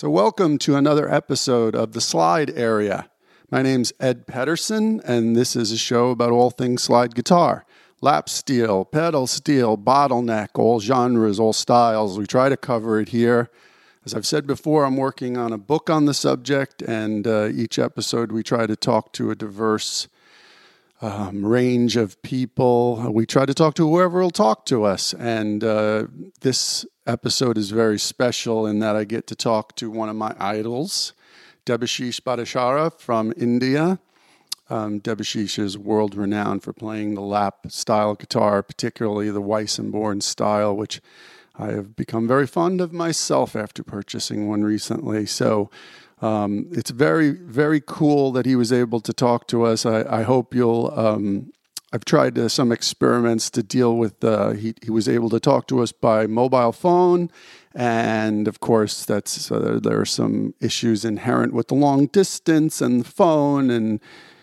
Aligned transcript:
So, 0.00 0.08
welcome 0.08 0.56
to 0.60 0.76
another 0.76 1.12
episode 1.12 1.74
of 1.74 1.92
The 1.92 2.00
Slide 2.00 2.48
Area. 2.56 3.10
My 3.50 3.60
name's 3.60 3.92
Ed 4.00 4.26
Pedersen, 4.26 5.02
and 5.04 5.36
this 5.36 5.54
is 5.54 5.72
a 5.72 5.76
show 5.76 6.08
about 6.08 6.30
all 6.30 6.48
things 6.48 6.82
slide 6.82 7.14
guitar 7.14 7.66
lap 8.00 8.30
steel, 8.30 8.86
pedal 8.86 9.26
steel, 9.26 9.76
bottleneck, 9.76 10.58
all 10.58 10.80
genres, 10.80 11.38
all 11.38 11.52
styles. 11.52 12.18
We 12.18 12.26
try 12.26 12.48
to 12.48 12.56
cover 12.56 12.98
it 12.98 13.10
here. 13.10 13.50
As 14.06 14.14
I've 14.14 14.26
said 14.26 14.46
before, 14.46 14.86
I'm 14.86 14.96
working 14.96 15.36
on 15.36 15.52
a 15.52 15.58
book 15.58 15.90
on 15.90 16.06
the 16.06 16.14
subject, 16.14 16.80
and 16.80 17.26
uh, 17.26 17.50
each 17.52 17.78
episode 17.78 18.32
we 18.32 18.42
try 18.42 18.66
to 18.66 18.76
talk 18.76 19.12
to 19.12 19.30
a 19.30 19.34
diverse 19.34 20.08
um, 21.00 21.44
range 21.44 21.96
of 21.96 22.20
people. 22.22 23.10
We 23.12 23.26
try 23.26 23.46
to 23.46 23.54
talk 23.54 23.74
to 23.74 23.88
whoever 23.88 24.20
will 24.20 24.30
talk 24.30 24.66
to 24.66 24.84
us. 24.84 25.14
And 25.14 25.64
uh, 25.64 26.06
this 26.40 26.84
episode 27.06 27.56
is 27.56 27.70
very 27.70 27.98
special 27.98 28.66
in 28.66 28.80
that 28.80 28.96
I 28.96 29.04
get 29.04 29.26
to 29.28 29.34
talk 29.34 29.74
to 29.76 29.90
one 29.90 30.08
of 30.08 30.16
my 30.16 30.34
idols, 30.38 31.14
Debashish 31.64 32.20
Bhattacharya 32.20 32.98
from 32.98 33.32
India. 33.36 33.98
Um, 34.68 35.00
Debashish 35.00 35.58
is 35.58 35.76
world 35.76 36.14
renowned 36.14 36.62
for 36.62 36.72
playing 36.72 37.14
the 37.14 37.20
lap 37.22 37.66
style 37.68 38.14
guitar, 38.14 38.62
particularly 38.62 39.30
the 39.30 39.42
Weissenborn 39.42 40.22
style, 40.22 40.76
which 40.76 41.00
I 41.58 41.72
have 41.72 41.96
become 41.96 42.28
very 42.28 42.46
fond 42.46 42.80
of 42.80 42.92
myself 42.92 43.56
after 43.56 43.82
purchasing 43.82 44.48
one 44.48 44.62
recently. 44.62 45.26
So 45.26 45.70
um, 46.20 46.66
it's 46.72 46.90
very, 46.90 47.30
very 47.30 47.80
cool 47.84 48.32
that 48.32 48.46
he 48.46 48.54
was 48.54 48.72
able 48.72 49.00
to 49.00 49.12
talk 49.12 49.46
to 49.48 49.64
us. 49.64 49.86
I, 49.86 50.04
I 50.20 50.22
hope 50.22 50.54
you'll. 50.54 50.92
Um, 50.98 51.52
I've 51.92 52.04
tried 52.04 52.38
uh, 52.38 52.48
some 52.48 52.70
experiments 52.70 53.50
to 53.50 53.62
deal 53.64 53.96
with. 53.96 54.22
Uh, 54.22 54.50
he, 54.50 54.74
he 54.82 54.90
was 54.90 55.08
able 55.08 55.28
to 55.30 55.40
talk 55.40 55.66
to 55.68 55.80
us 55.80 55.90
by 55.90 56.26
mobile 56.26 56.72
phone, 56.72 57.30
and 57.74 58.46
of 58.46 58.60
course, 58.60 59.04
that's 59.04 59.50
uh, 59.50 59.80
there 59.82 60.00
are 60.00 60.06
some 60.06 60.54
issues 60.60 61.04
inherent 61.04 61.52
with 61.52 61.68
the 61.68 61.74
long 61.74 62.06
distance 62.06 62.80
and 62.80 63.00
the 63.00 63.08
phone, 63.08 63.70
and 63.70 64.00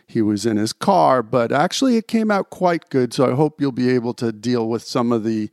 he 0.08 0.22
was 0.22 0.46
in 0.46 0.58
his 0.58 0.74
car. 0.74 1.22
But 1.22 1.52
actually, 1.52 1.96
it 1.98 2.08
came 2.08 2.32
out 2.32 2.50
quite 2.50 2.90
good. 2.90 3.14
So 3.14 3.32
I 3.32 3.36
hope 3.36 3.62
you'll 3.62 3.72
be 3.72 3.92
able 3.92 4.14
to 4.16 4.32
deal 4.32 4.68
with 4.68 4.84
some 4.84 5.12
of 5.12 5.24
the 5.24 5.50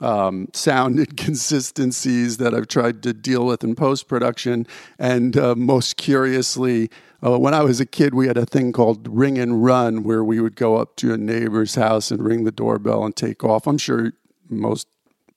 um, 0.00 0.48
sound 0.52 0.98
inconsistencies 0.98 2.36
that 2.38 2.54
I've 2.54 2.68
tried 2.68 3.02
to 3.04 3.12
deal 3.12 3.46
with 3.46 3.64
in 3.64 3.74
post 3.74 4.08
production. 4.08 4.66
And 4.98 5.36
uh, 5.36 5.54
most 5.54 5.96
curiously, 5.96 6.90
uh, 7.24 7.38
when 7.38 7.54
I 7.54 7.62
was 7.62 7.80
a 7.80 7.86
kid, 7.86 8.14
we 8.14 8.26
had 8.26 8.36
a 8.36 8.46
thing 8.46 8.72
called 8.72 9.08
ring 9.08 9.38
and 9.38 9.64
run 9.64 10.02
where 10.02 10.24
we 10.24 10.40
would 10.40 10.56
go 10.56 10.76
up 10.76 10.96
to 10.96 11.12
a 11.12 11.16
neighbor's 11.16 11.74
house 11.74 12.10
and 12.10 12.22
ring 12.22 12.44
the 12.44 12.52
doorbell 12.52 13.04
and 13.04 13.16
take 13.16 13.42
off. 13.42 13.66
I'm 13.66 13.78
sure 13.78 14.12
most 14.48 14.86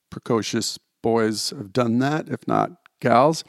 precocious 0.09 0.77
boys 1.01 1.51
have 1.51 1.71
done 1.71 1.99
that, 1.99 2.29
if 2.29 2.47
not 2.47 2.71
gals. 2.99 3.43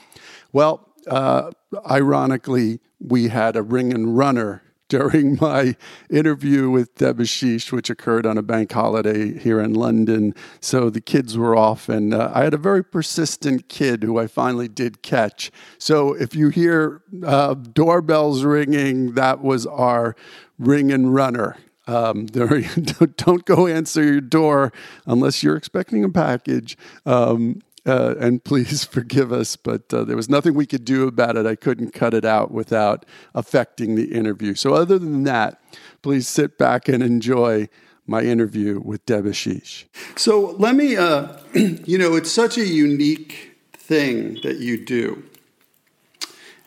Well, 0.53 0.89
uh, 1.07 1.51
ironically, 1.89 2.81
we 3.01 3.29
had 3.29 3.57
a 3.57 3.63
ring 3.63 3.93
and 3.93 4.17
runner 4.17 4.63
during 4.91 5.39
my 5.41 5.75
interview 6.11 6.69
with 6.69 6.95
Debashish, 6.97 7.73
which 7.73 7.89
occurred 7.89 8.27
on 8.27 8.37
a 8.37 8.43
bank 8.43 8.71
holiday 8.73 9.39
here 9.39 9.61
in 9.61 9.73
London. 9.73 10.35
So 10.61 10.91
the 10.91 11.01
kids 11.01 11.39
were 11.39 11.57
off, 11.57 11.89
and 11.89 12.13
uh, 12.13 12.31
I 12.35 12.45
had 12.45 12.53
a 12.53 12.59
very 12.59 12.85
persistent 12.85 13.69
kid 13.69 14.03
who 14.03 14.19
I 14.19 14.27
finally 14.27 14.69
did 14.69 15.01
catch. 15.01 15.51
So 15.79 16.13
if 16.13 16.35
you 16.35 16.51
hear 16.51 17.03
uh, 17.25 17.55
doorbells 17.55 18.45
ringing, 18.45 19.15
that 19.15 19.41
was 19.41 19.65
our 19.67 20.15
ring 20.59 20.93
and 20.93 21.15
runner. 21.15 21.57
Um, 21.87 22.27
don't 23.17 23.45
go 23.45 23.67
answer 23.67 24.03
your 24.03 24.21
door 24.21 24.73
unless 25.07 25.43
you're 25.43 25.57
expecting 25.57 26.05
a 26.05 26.11
package. 26.11 26.77
Um, 27.07 27.63
uh, 27.87 28.15
and 28.19 28.43
please 28.45 28.85
forgive 28.85 29.33
us, 29.33 29.57
but 29.57 29.93
uh, 29.93 30.05
there 30.05 30.17
was 30.17 30.29
nothing 30.29 30.55
we 30.55 30.67
could 30.67 30.85
do 30.85 31.07
about 31.07 31.37
it. 31.37 31.47
I 31.47 31.57
couldn't 31.57 31.93
cut 31.93 32.15
it 32.15 32.25
out 32.25 32.51
without 32.51 33.05
affecting 33.35 33.95
the 33.95 34.13
interview. 34.13 34.55
So, 34.55 34.75
other 34.75 34.99
than 34.99 35.25
that, 35.25 35.61
please 36.03 36.29
sit 36.29 36.59
back 36.59 36.89
and 36.89 37.03
enjoy 37.03 37.69
my 38.07 38.23
interview 38.23 38.81
with 38.81 39.05
Debashish. 39.07 39.85
So, 40.17 40.57
let 40.59 40.75
me, 40.75 40.97
uh, 40.97 41.37
you 41.55 41.99
know, 41.99 42.17
it's 42.17 42.31
such 42.31 42.59
a 42.59 42.67
unique 42.67 43.53
thing 43.73 44.39
that 44.43 44.59
you 44.59 44.85
do. 44.85 45.25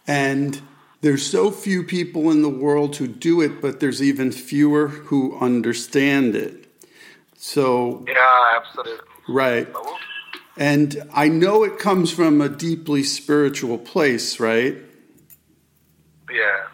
And 0.06 0.62
there's 1.02 1.26
so 1.26 1.52
few 1.52 1.84
people 1.84 2.32
in 2.32 2.42
the 2.42 2.50
world 2.50 2.96
who 2.96 3.08
do 3.08 3.42
it, 3.42 3.62
but 3.62 3.80
there's 3.80 4.02
even 4.02 4.32
fewer 4.32 4.88
who 4.88 5.38
understand 5.40 6.36
it. 6.36 6.66
So, 7.36 8.06
yeah, 8.08 8.54
absolutely. 8.56 9.06
Right. 9.28 9.68
And 10.58 11.10
I 11.14 11.30
know 11.30 11.64
it 11.64 11.80
comes 11.80 12.12
from 12.12 12.40
a 12.40 12.50
deeply 12.50 13.04
spiritual 13.04 13.78
place, 13.78 14.40
right? 14.40 14.78
Yeah. 16.32 16.68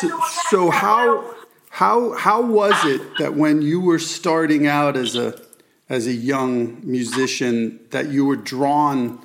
So, 0.00 0.20
so 0.50 0.70
how 0.70 1.34
how 1.70 2.12
how 2.14 2.42
was 2.42 2.74
it 2.84 3.00
that 3.18 3.34
when 3.34 3.62
you 3.62 3.80
were 3.80 4.00
starting 4.00 4.66
out 4.66 4.96
as 4.96 5.14
a 5.14 5.40
as 5.88 6.06
a 6.06 6.12
young 6.12 6.80
musician 6.82 7.78
that 7.90 8.08
you 8.08 8.24
were 8.24 8.36
drawn 8.36 9.20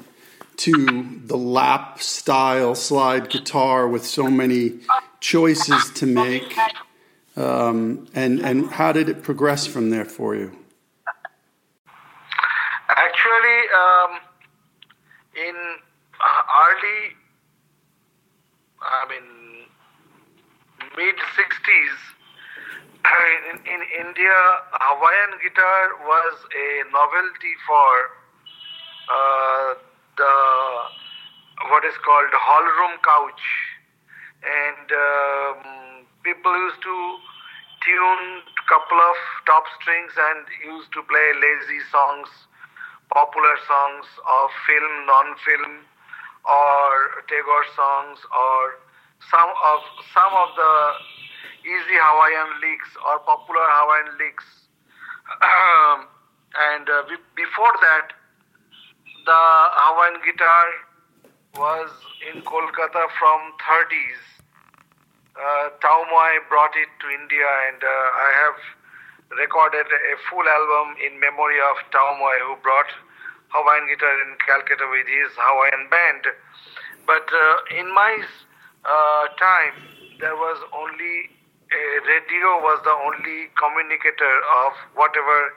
to 0.58 1.20
the 1.26 1.36
lap 1.36 2.00
style 2.00 2.76
slide 2.76 3.30
guitar 3.30 3.88
with 3.88 4.06
so 4.06 4.30
many 4.30 4.80
choices 5.20 5.90
to 5.96 6.06
make 6.06 6.56
um, 7.36 8.08
and 8.14 8.40
and 8.40 8.70
how 8.70 8.92
did 8.92 9.10
it 9.10 9.24
progress 9.24 9.66
from 9.66 9.90
there 9.90 10.06
for 10.06 10.36
you 10.36 10.52
um, 13.76 14.12
in 15.36 15.56
uh, 16.20 16.42
early, 16.66 17.02
I 18.82 19.06
mean, 19.10 19.68
mid 20.98 21.16
60s, 21.16 21.98
in, 23.52 23.58
in 23.66 23.82
India, 24.08 24.40
Hawaiian 24.72 25.40
guitar 25.42 25.98
was 26.06 26.36
a 26.56 26.68
novelty 26.92 27.54
for 27.68 27.92
uh, 29.12 29.74
the 30.18 30.36
what 31.70 31.86
is 31.86 31.96
called 32.04 32.32
hall 32.34 32.66
room 32.66 32.98
couch, 33.04 33.46
and 34.44 34.88
um, 34.92 36.06
people 36.24 36.52
used 36.52 36.82
to 36.82 36.98
tune 37.84 38.26
a 38.48 38.66
couple 38.68 39.00
of 39.00 39.18
top 39.46 39.64
strings 39.80 40.12
and 40.18 40.48
used 40.64 40.92
to 40.94 41.04
play 41.04 41.28
lazy 41.36 41.80
songs 41.92 42.28
popular 43.14 43.56
songs 43.70 44.06
of 44.26 44.50
film, 44.66 45.06
non-film, 45.06 45.86
or 46.50 47.22
Tagore 47.30 47.68
songs, 47.78 48.20
or 48.34 48.82
some 49.30 49.48
of 49.48 49.80
some 50.12 50.34
of 50.34 50.50
the 50.58 50.74
easy 51.64 51.96
Hawaiian 51.96 52.60
licks 52.60 52.92
or 53.08 53.20
popular 53.24 53.64
Hawaiian 53.64 54.12
licks. 54.20 54.48
and 56.74 56.90
uh, 56.90 57.08
before 57.38 57.74
that, 57.80 58.12
the 59.24 59.44
Hawaiian 59.88 60.20
guitar 60.26 60.68
was 61.56 61.90
in 62.28 62.42
Kolkata 62.42 63.08
from 63.16 63.40
30s. 63.62 64.22
Uh, 65.34 65.70
Tau 65.82 66.06
Moe 66.12 66.40
brought 66.50 66.76
it 66.76 66.90
to 67.02 67.08
India, 67.10 67.48
and 67.72 67.82
uh, 67.82 67.88
I 67.88 68.30
have 68.46 68.60
recorded 69.40 69.88
a 69.90 70.14
full 70.30 70.46
album 70.46 70.98
in 71.02 71.20
memory 71.20 71.58
of 71.58 71.78
Tau 71.90 72.18
Moe, 72.20 72.38
who 72.46 72.62
brought 72.62 72.92
Hawaiian 73.54 73.88
guitar 73.88 74.18
in 74.26 74.34
Calcutta 74.42 74.90
with 74.90 75.06
his 75.06 75.30
Hawaiian 75.38 75.86
band. 75.90 76.26
But 77.06 77.30
uh, 77.30 77.78
in 77.80 77.94
my 77.94 78.18
uh, 78.86 79.28
time, 79.38 79.78
there 80.20 80.36
was 80.36 80.58
only 80.74 81.30
a 81.74 81.86
radio 82.06 82.62
was 82.62 82.82
the 82.86 82.94
only 82.94 83.50
communicator 83.58 84.36
of 84.66 84.74
whatever 84.94 85.54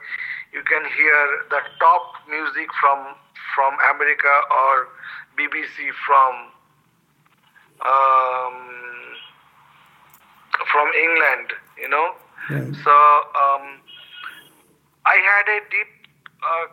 you 0.53 0.63
can 0.65 0.81
hear 0.97 1.19
the 1.49 1.61
top 1.79 2.25
music 2.29 2.69
from 2.81 3.13
from 3.53 3.73
America 3.93 4.33
or 4.49 4.89
BBC 5.37 5.93
from 6.05 6.33
um, 7.85 8.57
from 10.71 10.87
England, 10.93 11.53
you 11.77 11.89
know. 11.89 12.13
So 12.83 12.93
um, 13.37 13.81
I 15.05 15.17
had 15.21 15.45
a 15.49 15.59
deep 15.69 15.91
uh, 16.41 16.65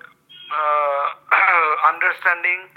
uh, 0.53 1.05
understanding 1.93 2.69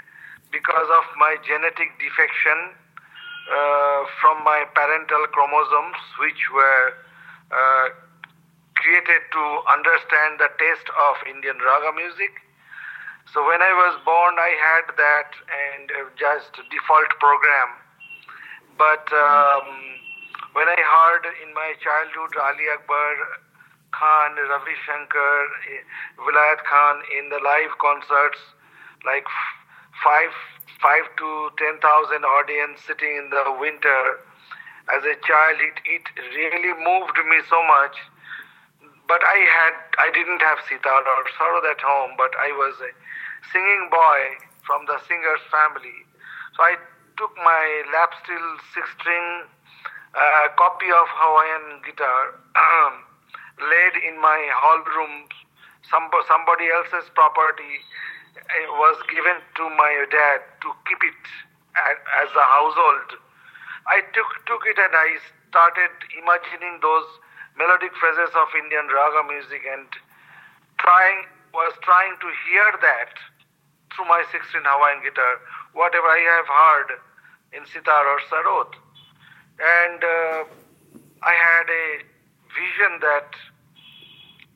because 0.52 0.88
of 0.88 1.04
my 1.18 1.36
genetic 1.44 1.92
defection 2.00 2.72
uh, 3.48 4.00
from 4.20 4.44
my 4.44 4.64
parental 4.74 5.24
chromosomes, 5.32 6.00
which 6.20 6.40
were 6.52 6.92
uh, 7.52 7.86
created 8.76 9.22
to 9.32 9.44
understand 9.68 10.38
the 10.38 10.48
taste 10.60 10.88
of 10.88 11.14
Indian 11.28 11.56
raga 11.58 11.92
music. 11.96 12.32
So 13.32 13.44
when 13.44 13.60
I 13.60 13.72
was 13.72 14.00
born, 14.04 14.40
I 14.40 14.52
had 14.56 14.86
that 14.96 15.30
and 15.48 15.84
just 16.16 16.56
default 16.72 17.12
program. 17.20 17.68
But 18.78 19.04
um, 19.12 19.68
when 20.52 20.68
I 20.68 20.80
heard 20.80 21.24
in 21.44 21.52
my 21.52 21.74
childhood 21.82 22.32
Ali 22.40 22.66
Akbar 22.72 23.12
Khan, 23.92 24.36
Ravi 24.36 24.76
Shankar, 24.86 25.40
Vilayat 26.18 26.60
Khan 26.64 26.96
in 27.18 27.28
the 27.28 27.40
live 27.42 27.72
concerts, 27.78 28.38
like 29.04 29.26
five 30.02 30.32
five 30.80 31.06
to 31.18 31.50
ten 31.58 31.78
thousand 31.80 32.24
audience 32.24 32.80
sitting 32.86 33.16
in 33.16 33.30
the 33.30 33.56
winter. 33.58 34.20
As 34.88 35.04
a 35.04 35.16
child, 35.26 35.58
it 35.60 35.76
it 35.84 36.04
really 36.36 36.72
moved 36.80 37.16
me 37.28 37.38
so 37.48 37.60
much. 37.66 37.96
But 39.08 39.24
I 39.24 39.38
had 39.48 39.74
I 39.98 40.08
didn't 40.12 40.40
have 40.42 40.58
sitar 40.68 41.02
or 41.02 41.24
sarod 41.36 41.64
at 41.70 41.80
home, 41.80 42.12
but 42.16 42.32
I 42.36 42.52
was 42.52 42.76
a 42.80 42.92
singing 43.52 43.88
boy 43.90 44.20
from 44.64 44.84
the 44.86 45.00
singer's 45.08 45.44
family. 45.50 46.04
So 46.56 46.62
I 46.62 46.76
took 47.16 47.34
my 47.36 47.64
lap 47.92 48.12
steel 48.22 48.48
six 48.74 48.88
string 49.00 49.48
uh, 50.14 50.48
copy 50.56 50.86
of 50.92 51.06
Hawaiian 51.08 51.82
guitar, 51.84 52.36
laid 53.60 53.94
in 54.06 54.20
my 54.20 54.40
hall 54.54 54.82
room. 54.96 55.26
Some, 55.90 56.10
somebody 56.28 56.68
else's 56.68 57.08
property 57.14 57.80
uh, 58.36 58.66
was 58.76 58.96
given 59.08 59.40
to 59.56 59.64
my 59.78 60.04
dad 60.10 60.44
to 60.62 60.68
keep 60.84 61.00
it 61.02 61.22
as 62.22 62.30
a 62.34 62.46
household. 62.46 63.18
I 63.86 64.04
took 64.12 64.28
took 64.44 64.66
it 64.68 64.76
and 64.76 64.92
I 64.92 65.16
started 65.48 65.94
imagining 66.18 66.76
those 66.82 67.08
melodic 67.56 67.94
phrases 67.96 68.30
of 68.36 68.48
Indian 68.52 68.86
raga 68.92 69.24
music 69.24 69.64
and 69.64 69.88
trying 70.78 71.24
was 71.54 71.72
trying 71.82 72.14
to 72.20 72.28
hear 72.44 72.68
that 72.84 73.16
through 73.94 74.04
my 74.06 74.22
16 74.30 74.60
Hawaiian 74.62 75.02
guitar, 75.02 75.40
whatever 75.72 76.06
I 76.06 76.20
have 76.36 76.48
heard 76.48 76.88
in 77.56 77.64
sitar 77.66 78.04
or 78.04 78.20
sarod. 78.28 78.70
And 79.58 80.00
uh, 80.04 80.40
I 81.24 81.34
had 81.34 81.66
a 81.66 81.86
vision 82.52 83.00
that 83.00 83.32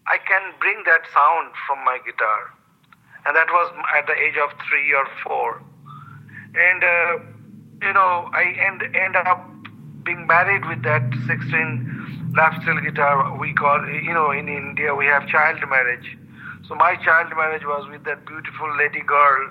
I 0.06 0.18
can 0.18 0.52
bring 0.60 0.82
that 0.86 1.02
sound 1.14 1.52
from 1.66 1.84
my 1.84 1.98
guitar. 2.04 2.50
And 3.24 3.36
that 3.36 3.46
was 3.50 3.72
at 3.96 4.06
the 4.06 4.14
age 4.14 4.36
of 4.36 4.50
three 4.68 4.92
or 4.92 5.06
four. 5.22 5.62
And, 6.54 6.82
uh, 6.82 7.18
you 7.86 7.92
know, 7.92 8.28
I 8.32 8.54
end, 8.58 8.82
end 8.94 9.16
up 9.16 9.48
being 10.04 10.26
married 10.26 10.66
with 10.66 10.82
that 10.82 11.02
16 11.26 12.32
lap 12.36 12.60
steel 12.62 12.80
guitar. 12.80 13.36
We 13.38 13.52
call, 13.54 13.86
you 13.88 14.12
know, 14.12 14.30
in 14.30 14.48
India 14.48 14.94
we 14.94 15.06
have 15.06 15.26
child 15.28 15.58
marriage. 15.68 16.16
So 16.68 16.74
my 16.74 16.96
child 16.96 17.30
marriage 17.36 17.64
was 17.64 17.88
with 17.90 18.04
that 18.04 18.26
beautiful 18.26 18.76
lady 18.76 19.00
girl, 19.02 19.50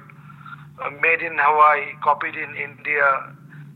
uh, 0.83 0.89
made 1.01 1.21
in 1.21 1.38
Hawaii, 1.39 1.94
copied 2.03 2.36
in 2.36 2.56
India, 2.56 3.33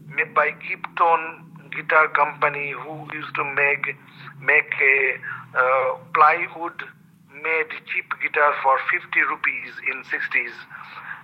made 0.07 0.33
by 0.33 0.51
Gibson 0.51 1.69
Guitar 1.75 2.07
Company, 2.09 2.71
who 2.71 3.07
used 3.13 3.35
to 3.35 3.43
make 3.43 3.95
make 4.41 4.73
a 4.81 5.17
uh, 5.55 5.95
plywood 6.13 6.83
made 7.31 7.71
cheap 7.87 8.11
guitar 8.21 8.53
for 8.63 8.79
50 8.91 9.21
rupees 9.29 9.73
in 9.91 10.03
60s. 10.03 10.55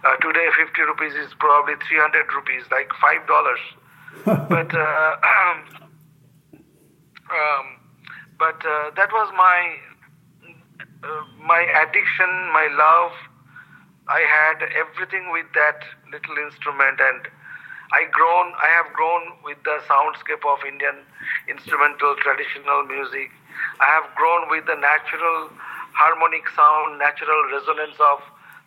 Uh, 0.04 0.16
today, 0.18 0.48
50 0.58 0.82
rupees 0.82 1.14
is 1.14 1.34
probably 1.40 1.76
300 1.88 2.34
rupees, 2.34 2.64
like 2.72 2.90
five 3.00 3.26
dollars. 3.28 3.60
but 4.26 4.74
uh, 4.74 5.16
um, 7.30 7.66
but 8.40 8.58
uh, 8.66 8.90
that 8.98 9.12
was 9.14 9.32
my 9.38 9.78
uh, 11.04 11.24
my 11.46 11.62
addiction, 11.86 12.30
my 12.54 12.68
love. 12.74 13.14
I 14.08 14.22
had 14.26 14.64
everything 14.74 15.32
with 15.32 15.46
that 15.54 15.86
little 16.12 16.38
instrument, 16.38 17.00
and 17.00 17.30
I 17.94 18.10
grown. 18.12 18.54
I 18.58 18.70
have 18.74 18.92
grown 18.94 19.38
with 19.44 19.62
the 19.64 19.78
soundscape 19.86 20.42
of 20.50 20.66
Indian 20.66 21.06
instrumental 21.48 22.16
traditional 22.18 22.84
music. 22.90 23.30
I 23.80 23.88
have 23.88 24.08
grown 24.16 24.50
with 24.50 24.66
the 24.66 24.76
natural 24.76 25.50
harmonic 25.94 26.48
sound, 26.56 27.00
natural 27.00 27.42
resonance 27.52 27.98
of 28.00 28.20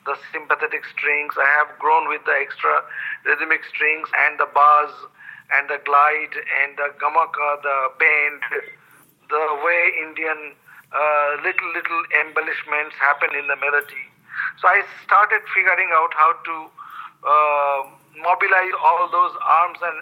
the 0.06 0.16
sympathetic 0.32 0.84
strings. 0.84 1.34
I 1.40 1.48
have 1.58 1.78
grown 1.78 2.08
with 2.08 2.24
the 2.24 2.36
extra 2.36 2.84
rhythmic 3.24 3.64
strings 3.64 4.08
and 4.28 4.38
the 4.38 4.48
bars 4.52 4.92
and 5.52 5.68
the 5.68 5.80
glide 5.84 6.34
and 6.62 6.76
the 6.76 6.92
gamaka, 7.00 7.62
the 7.62 7.78
bend, 7.98 8.42
the 9.28 9.44
way 9.64 9.82
Indian 10.04 10.52
uh, 10.92 11.30
little 11.42 11.70
little 11.74 12.02
embellishments 12.22 12.94
happen 13.00 13.34
in 13.34 13.46
the 13.48 13.56
melody. 13.56 14.04
So 14.60 14.68
I 14.68 14.82
started 15.04 15.42
figuring 15.54 15.90
out 15.92 16.12
how 16.14 16.32
to 16.32 16.56
uh, 17.24 17.80
mobilize 18.22 18.74
all 18.78 19.08
those 19.10 19.34
arms 19.42 19.78
and 19.82 19.98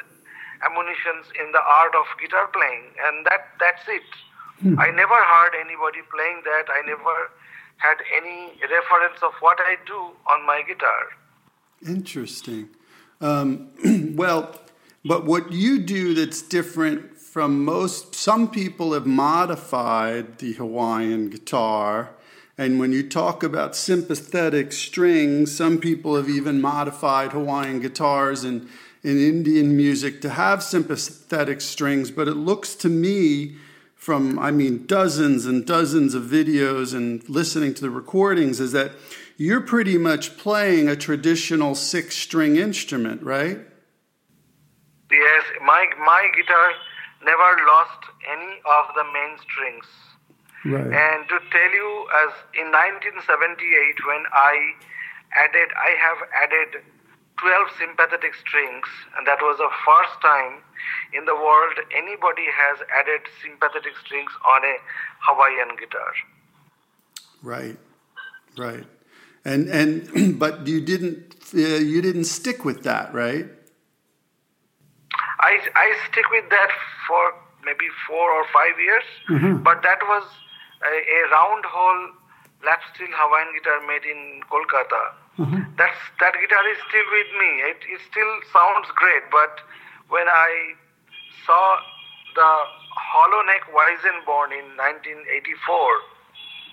ammunitions 0.62 1.32
in 1.38 1.50
the 1.52 1.62
art 1.62 1.94
of 1.94 2.06
guitar 2.20 2.46
playing, 2.52 2.92
and 3.08 3.26
that 3.26 3.54
that's 3.58 3.82
it. 3.88 4.06
Hmm. 4.62 4.78
I 4.78 4.90
never 4.90 5.14
heard 5.14 5.54
anybody 5.60 5.98
playing 6.14 6.42
that. 6.44 6.64
I 6.70 6.86
never 6.86 7.30
had 7.78 7.96
any 8.16 8.52
reference 8.62 9.20
of 9.22 9.32
what 9.40 9.58
I 9.60 9.76
do 9.86 9.98
on 10.30 10.46
my 10.46 10.62
guitar. 10.66 11.08
Interesting. 11.86 12.68
Um, 13.20 13.68
well, 14.16 14.60
but 15.04 15.24
what 15.24 15.50
you 15.50 15.80
do 15.80 16.14
that's 16.14 16.42
different 16.42 17.18
from 17.18 17.64
most, 17.64 18.14
some 18.14 18.48
people 18.48 18.92
have 18.92 19.06
modified 19.06 20.38
the 20.38 20.52
Hawaiian 20.52 21.28
guitar. 21.28 22.10
And 22.56 22.78
when 22.78 22.92
you 22.92 23.08
talk 23.08 23.42
about 23.42 23.74
sympathetic 23.74 24.70
strings, 24.70 25.56
some 25.56 25.78
people 25.78 26.14
have 26.14 26.28
even 26.28 26.60
modified 26.60 27.32
Hawaiian 27.32 27.80
guitars 27.80 28.44
and 28.44 28.68
in 29.02 29.18
Indian 29.18 29.76
music 29.76 30.20
to 30.20 30.30
have 30.30 30.62
sympathetic 30.62 31.60
strings. 31.60 32.12
But 32.12 32.28
it 32.28 32.34
looks 32.34 32.76
to 32.76 32.88
me, 32.88 33.56
from 34.02 34.36
I 34.36 34.50
mean, 34.50 34.84
dozens 34.86 35.46
and 35.46 35.64
dozens 35.64 36.12
of 36.14 36.24
videos 36.24 36.92
and 36.92 37.22
listening 37.28 37.72
to 37.74 37.82
the 37.82 37.88
recordings, 37.88 38.58
is 38.58 38.72
that 38.72 38.90
you're 39.36 39.60
pretty 39.60 39.96
much 39.96 40.36
playing 40.36 40.88
a 40.88 40.96
traditional 40.96 41.76
six 41.76 42.16
string 42.16 42.56
instrument, 42.56 43.22
right? 43.22 43.60
Yes, 45.08 45.44
my, 45.64 45.86
my 46.00 46.28
guitar 46.34 46.72
never 47.24 47.56
lost 47.64 48.02
any 48.28 48.58
of 48.66 48.84
the 48.96 49.04
main 49.04 49.38
strings. 49.38 49.86
Right. 50.64 50.82
And 50.82 51.28
to 51.28 51.38
tell 51.54 51.70
you, 51.70 52.06
as 52.26 52.32
in 52.58 52.74
1978, 52.74 54.04
when 54.04 54.24
I 54.34 54.74
added, 55.30 55.70
I 55.78 55.90
have 56.02 56.18
added 56.42 56.82
12 57.42 57.68
sympathetic 57.78 58.34
strings, 58.38 58.86
and 59.18 59.26
that 59.26 59.42
was 59.42 59.58
the 59.58 59.70
first 59.82 60.14
time 60.22 60.62
in 61.12 61.24
the 61.26 61.34
world 61.34 61.74
anybody 61.90 62.46
has 62.46 62.78
added 62.94 63.26
sympathetic 63.42 63.98
strings 64.04 64.30
on 64.46 64.64
a 64.64 64.76
Hawaiian 65.26 65.74
guitar. 65.74 66.12
Right, 67.42 67.78
right, 68.56 68.86
and 69.44 69.68
and 69.68 70.38
but 70.42 70.66
you 70.66 70.80
didn't 70.80 71.34
uh, 71.54 71.82
you 71.82 72.00
didn't 72.00 72.30
stick 72.30 72.64
with 72.64 72.84
that, 72.84 73.12
right? 73.12 73.46
I, 75.42 75.58
I 75.74 75.96
stick 76.08 76.30
with 76.30 76.48
that 76.50 76.70
for 77.08 77.34
maybe 77.64 77.86
four 78.06 78.30
or 78.30 78.44
five 78.54 78.78
years, 78.78 79.04
mm-hmm. 79.28 79.62
but 79.62 79.82
that 79.82 79.98
was 80.02 80.22
a, 80.82 80.94
a, 80.94 81.20
round 81.30 81.64
hole 81.66 82.14
lap 82.64 82.80
steel 82.94 83.10
Hawaiian 83.10 83.50
guitar 83.54 83.82
made 83.86 84.06
in 84.06 84.40
Kolkata. 84.50 85.21
Mm-hmm. 85.38 85.76
That's 85.76 85.96
that 86.20 86.34
guitar 86.36 86.64
is 86.68 86.78
still 86.88 87.08
with 87.08 87.30
me. 87.40 87.50
It, 87.72 87.80
it 87.88 88.00
still 88.10 88.32
sounds 88.52 88.88
great, 88.94 89.24
but 89.32 89.64
when 90.08 90.28
I 90.28 90.76
saw 91.46 91.76
the 92.34 92.52
hollow 92.92 93.42
neck 93.48 93.64
Weissenborn 93.72 94.52
in 94.52 94.76
1984, 94.76 95.24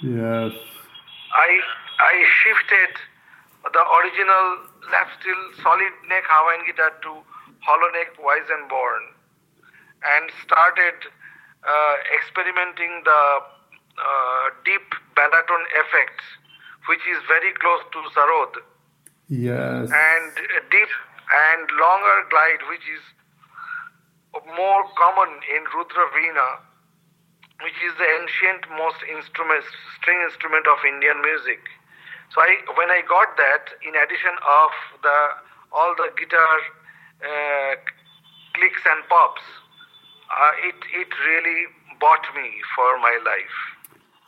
yes, 0.03 0.51
I 1.35 1.49
I 1.99 2.13
shifted 2.43 2.99
the 3.63 3.83
original 3.83 4.45
lap 4.91 5.07
steel 5.19 5.39
solid 5.63 5.93
neck 6.07 6.23
Hawaiian 6.27 6.67
guitar 6.67 6.91
to 7.03 7.11
hollow 7.63 7.89
neck 7.95 8.15
Weissenborn 8.19 9.03
and 10.03 10.31
started 10.43 10.95
uh, 11.63 11.95
experimenting 12.15 13.03
the 13.03 13.21
uh, 13.99 14.45
deep 14.63 14.95
baritone 15.15 15.65
effects, 15.75 16.23
which 16.89 17.05
is 17.05 17.21
very 17.29 17.53
close 17.61 17.85
to 17.93 17.99
sarod. 18.17 18.53
Yes. 19.29 19.93
And 19.93 20.33
deep 20.73 20.91
and 21.29 21.65
longer 21.77 22.17
glide, 22.33 22.65
which 22.65 22.81
is 22.89 23.03
more 24.57 24.83
common 24.97 25.29
in 25.53 25.61
Rudra 25.69 26.05
Veena, 26.17 26.49
which 27.61 27.77
is 27.85 27.93
the 28.01 28.09
ancient 28.09 28.65
most 28.73 28.97
instrument, 29.05 29.61
string 30.01 30.17
instrument 30.25 30.65
of 30.65 30.81
Indian 30.81 31.21
music. 31.21 31.61
So 32.33 32.41
I, 32.41 32.57
when 32.73 32.89
I 32.89 33.05
got 33.05 33.37
that, 33.37 33.69
in 33.85 33.93
addition 33.93 34.33
of 34.33 34.71
the 35.05 35.17
all 35.69 35.93
the 35.93 36.09
guitar 36.17 36.57
uh, 37.21 37.73
clicks 38.57 38.81
and 38.89 39.05
pops, 39.09 39.45
uh, 40.33 40.53
it 40.65 40.79
it 40.93 41.09
really 41.25 41.69
bought 42.01 42.25
me 42.33 42.49
for 42.73 42.97
my 42.97 43.13
life. 43.21 43.57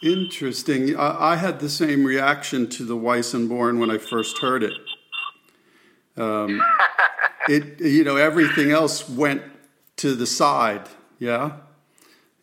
Interesting. 0.03 0.95
I, 0.97 1.33
I 1.33 1.35
had 1.35 1.59
the 1.59 1.69
same 1.69 2.03
reaction 2.03 2.67
to 2.69 2.83
the 2.83 2.95
Weissenborn 2.95 3.79
when 3.79 3.91
I 3.91 3.97
first 3.97 4.39
heard 4.39 4.63
it. 4.63 4.73
Um, 6.17 6.61
it 7.49 7.79
you 7.79 8.03
know 8.03 8.17
everything 8.17 8.71
else 8.71 9.07
went 9.07 9.43
to 9.97 10.15
the 10.15 10.25
side. 10.25 10.87
Yeah, 11.19 11.57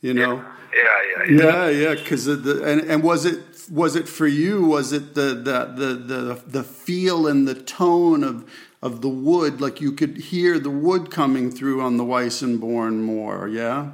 you 0.00 0.14
know. 0.14 0.36
Yeah, 0.36 0.82
yeah, 1.16 1.24
yeah. 1.24 1.44
Yeah, 1.44 1.68
yeah. 1.68 1.94
Because 1.94 2.26
the 2.26 2.62
and 2.64 2.80
and 2.82 3.02
was 3.02 3.24
it 3.24 3.40
was 3.70 3.96
it 3.96 4.08
for 4.08 4.26
you? 4.26 4.64
Was 4.64 4.92
it 4.92 5.14
the 5.14 5.34
the 5.34 5.72
the 5.74 5.94
the 5.94 6.42
the 6.46 6.62
feel 6.62 7.26
and 7.26 7.48
the 7.48 7.54
tone 7.54 8.22
of 8.22 8.48
of 8.82 9.00
the 9.00 9.08
wood, 9.08 9.60
like 9.60 9.80
you 9.80 9.92
could 9.92 10.16
hear 10.16 10.58
the 10.58 10.70
wood 10.70 11.10
coming 11.10 11.50
through 11.50 11.82
on 11.82 11.96
the 11.96 12.04
Weissenborn 12.04 13.00
more, 13.00 13.48
yeah? 13.48 13.90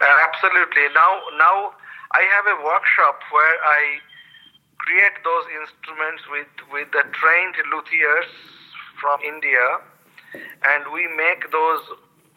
Absolutely. 0.00 0.82
Now, 0.94 1.20
now 1.38 1.72
I 2.14 2.22
have 2.30 2.46
a 2.46 2.62
workshop 2.62 3.18
where 3.34 3.58
I 3.66 3.98
create 4.78 5.18
those 5.26 5.46
instruments 5.50 6.22
with, 6.30 6.52
with 6.70 6.88
the 6.94 7.02
trained 7.10 7.58
luthiers 7.74 8.30
from 9.02 9.18
India, 9.26 9.82
and 10.62 10.94
we 10.94 11.10
make 11.10 11.50
those 11.50 11.82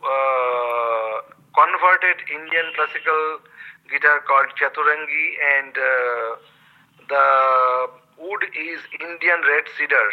uh, 0.02 1.16
converted 1.54 2.26
Indian 2.26 2.74
classical 2.74 3.46
guitar 3.86 4.26
called 4.26 4.50
Chaturangi, 4.58 5.28
and 5.62 5.74
uh, 5.78 6.30
the 7.06 7.28
wood 8.18 8.50
is 8.58 8.82
Indian 8.98 9.40
red 9.46 9.66
cedar, 9.78 10.10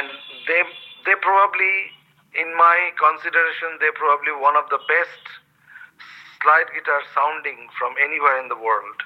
and 0.00 0.08
they 0.48 0.62
they 1.04 1.16
probably, 1.20 1.92
in 2.32 2.48
my 2.56 2.96
consideration, 2.96 3.76
they're 3.80 3.92
probably 3.92 4.32
one 4.32 4.56
of 4.56 4.70
the 4.70 4.80
best 4.88 5.41
slide 6.42 6.66
guitar 6.74 7.00
sounding 7.14 7.68
from 7.78 7.94
anywhere 8.02 8.40
in 8.42 8.48
the 8.48 8.56
world. 8.56 8.98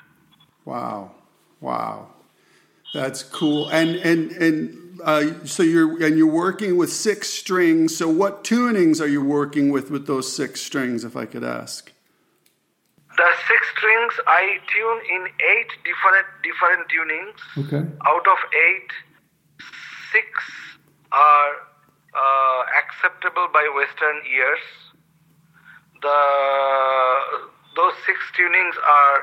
Wow, 0.64 1.12
wow, 1.60 2.08
that's 2.94 3.22
cool. 3.22 3.68
And 3.68 3.96
and 3.96 4.32
and 4.32 5.00
uh, 5.04 5.44
so 5.44 5.62
you're 5.62 6.02
and 6.04 6.18
you're 6.18 6.26
working 6.26 6.76
with 6.76 6.92
six 6.92 7.28
strings. 7.28 7.96
So 7.96 8.08
what 8.08 8.44
tunings 8.44 9.00
are 9.00 9.06
you 9.06 9.22
working 9.22 9.70
with 9.70 9.90
with 9.90 10.06
those 10.06 10.34
six 10.34 10.60
strings, 10.60 11.04
if 11.04 11.16
I 11.16 11.26
could 11.26 11.44
ask? 11.44 11.92
The 13.16 13.30
six 13.48 13.68
strings 13.78 14.12
I 14.26 14.58
tune 14.72 15.00
in 15.14 15.26
eight 15.52 15.70
different 15.84 16.26
different 16.42 16.88
tunings. 16.90 17.38
Okay. 17.64 17.88
Out 18.06 18.26
of 18.26 18.38
eight, 18.52 18.90
six 20.12 20.28
are 21.12 21.52
uh, 22.14 22.62
acceptable 22.82 23.48
by 23.52 23.70
Western 23.74 24.20
ears. 24.30 24.85
The 26.02 26.18
those 27.76 27.94
six 28.06 28.18
tunings 28.36 28.76
are 28.88 29.16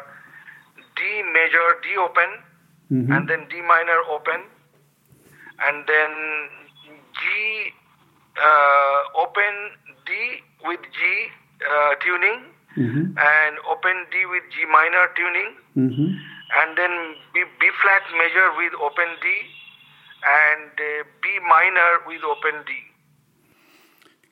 D 0.96 1.02
major, 1.34 1.68
D 1.84 1.98
open, 1.98 2.30
Mhm. 2.92 3.16
and 3.16 3.28
then 3.30 3.48
D 3.50 3.62
minor 3.62 4.00
open, 4.10 4.42
and 5.68 5.86
then 5.88 6.12
G 7.20 7.74
uh, 8.50 9.00
open 9.24 9.54
D 10.06 10.12
with 10.66 10.82
G 10.98 11.32
uh, 11.72 11.96
tuning, 12.04 12.40
Mm-hmm. 12.78 13.18
and 13.18 13.60
open 13.70 14.06
D 14.12 14.26
with 14.26 14.44
G 14.54 14.66
minor 14.66 15.06
tuning, 15.16 15.52
Mm-hmm. 15.78 16.10
and 16.62 16.78
then 16.78 16.94
B, 17.34 17.44
B 17.60 17.70
flat 17.82 18.02
major 18.18 18.48
with 18.58 18.74
open 18.82 19.10
D, 19.22 19.28
and 20.26 20.72
uh, 20.80 21.04
B 21.22 21.40
minor 21.48 21.92
with 22.08 22.24
open 22.24 22.64
D. 22.66 22.74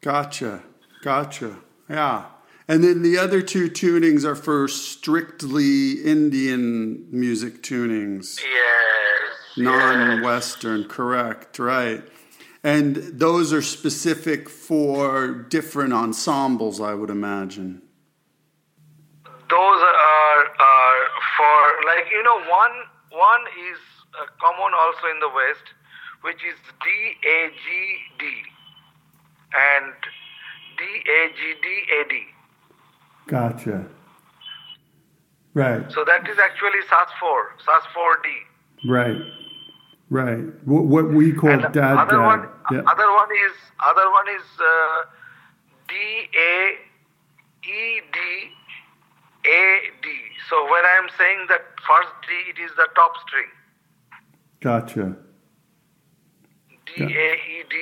Gotcha. 0.02 0.64
Gotcha. 1.04 1.56
Yeah. 1.90 2.26
And 2.68 2.84
then 2.84 3.02
the 3.02 3.18
other 3.18 3.42
two 3.42 3.70
tunings 3.70 4.24
are 4.24 4.36
for 4.36 4.68
strictly 4.68 5.94
Indian 6.04 7.06
music 7.12 7.62
tunings, 7.64 8.40
Yes. 8.42 9.58
non 9.58 10.22
Western, 10.22 10.86
correct, 10.86 11.60
right. 11.60 12.04
And 12.64 12.96
those 12.96 13.52
are 13.52 13.62
specific 13.62 14.48
for 14.48 15.28
different 15.50 15.94
ensembles, 15.94 16.80
I 16.80 16.94
would 16.94 17.10
imagine. 17.10 17.82
Those 19.50 19.82
are 19.82 20.46
are 20.60 21.00
for 21.36 21.86
like 21.88 22.06
you 22.12 22.24
know 22.24 22.40
one 22.48 22.72
one 23.10 23.42
is 23.72 23.80
uh, 24.18 24.26
common 24.40 24.72
also 24.78 25.08
in 25.14 25.20
the 25.20 25.28
West, 25.28 25.66
which 26.22 26.38
is 26.48 26.56
D 26.82 26.88
A 27.28 27.50
G 27.50 27.98
D 28.20 28.26
and 29.54 29.94
D 30.78 30.84
A 30.84 31.30
G 31.36 31.56
D 31.62 31.68
A 32.00 32.10
D. 32.10 32.22
Gotcha. 33.28 33.86
Right, 35.54 35.84
So 35.92 36.06
that 36.06 36.28
is 36.30 36.38
actually 36.40 36.80
SAS 36.90 37.10
four, 37.20 37.52
SAS 37.66 37.84
four 37.94 38.18
D. 38.24 38.30
right, 38.90 39.18
right. 40.10 40.46
What, 40.66 40.86
what 40.86 41.10
we 41.10 41.34
call 41.34 41.50
And 41.50 41.62
dad 41.74 41.98
other 41.98 42.18
dad. 42.18 42.26
one, 42.26 42.48
Yeah. 42.72 42.80
other 42.90 43.12
one 43.12 43.28
is 43.46 43.52
other 43.86 44.10
one 44.12 44.28
is 44.30 44.44
uh, 44.60 45.04
D 45.90 45.94
A 46.40 46.78
E 47.68 48.02
D 48.14 48.20
A 49.46 49.82
D. 50.02 50.10
So 50.50 50.64
when 50.72 50.86
I 50.86 50.96
am 51.04 51.10
saying 51.18 51.48
that 51.50 51.62
first 51.86 52.14
D, 52.26 52.34
it 52.52 52.64
is 52.64 52.72
the 52.78 52.88
top 52.96 53.12
string. 53.28 53.50
Gotcha. 54.62 55.18
D 56.86 57.04
A 57.04 57.34
E 57.34 57.64
D 57.70 57.76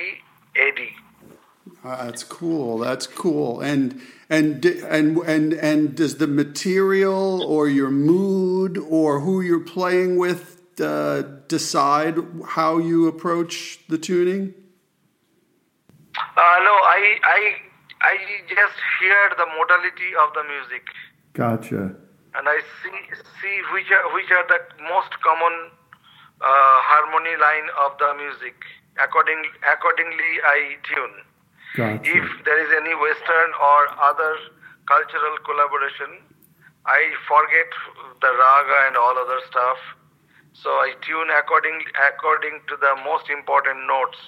A 0.56 0.70
D. 0.74 0.88
Uh, 1.82 2.04
that's 2.04 2.24
cool. 2.24 2.78
That's 2.78 3.06
cool. 3.06 3.60
And 3.60 4.00
and 4.28 4.64
and 4.64 5.18
and 5.18 5.52
and 5.54 5.94
does 5.96 6.18
the 6.18 6.26
material 6.26 7.42
or 7.42 7.68
your 7.68 7.90
mood 7.90 8.76
or 8.76 9.20
who 9.20 9.40
you're 9.40 9.64
playing 9.64 10.18
with 10.18 10.60
uh, 10.80 11.22
decide 11.48 12.16
how 12.48 12.78
you 12.78 13.08
approach 13.08 13.80
the 13.88 13.96
tuning? 13.96 14.54
Uh, 16.16 16.58
no, 16.64 16.74
I 16.84 17.16
I 17.24 17.40
I 18.02 18.16
just 18.48 18.76
hear 19.00 19.30
the 19.36 19.46
modality 19.58 20.12
of 20.20 20.32
the 20.34 20.44
music 20.44 20.84
Gotcha. 21.32 21.96
and 22.34 22.44
I 22.48 22.60
see 22.82 22.98
see 23.40 23.56
which 23.72 23.90
are 23.90 24.14
which 24.14 24.30
are 24.30 24.46
the 24.48 24.60
most 24.84 25.12
common 25.24 25.70
uh, 26.40 26.76
harmony 26.92 27.36
line 27.40 27.68
of 27.84 27.96
the 27.98 28.14
music. 28.20 28.54
According 29.02 29.42
accordingly, 29.64 30.32
I 30.44 30.76
tune. 30.84 31.29
Gotcha. 31.76 32.02
If 32.02 32.26
there 32.44 32.58
is 32.58 32.70
any 32.82 32.94
Western 32.94 33.50
or 33.54 33.80
other 34.02 34.34
cultural 34.86 35.38
collaboration, 35.46 36.18
I 36.86 37.12
forget 37.28 37.70
the 38.20 38.32
raga 38.32 38.78
and 38.88 38.96
all 38.96 39.14
other 39.16 39.40
stuff. 39.46 39.78
So 40.52 40.70
I 40.70 40.94
tune 41.06 41.30
according 41.30 41.78
according 41.94 42.60
to 42.68 42.76
the 42.76 42.96
most 43.04 43.30
important 43.30 43.86
notes. 43.86 44.18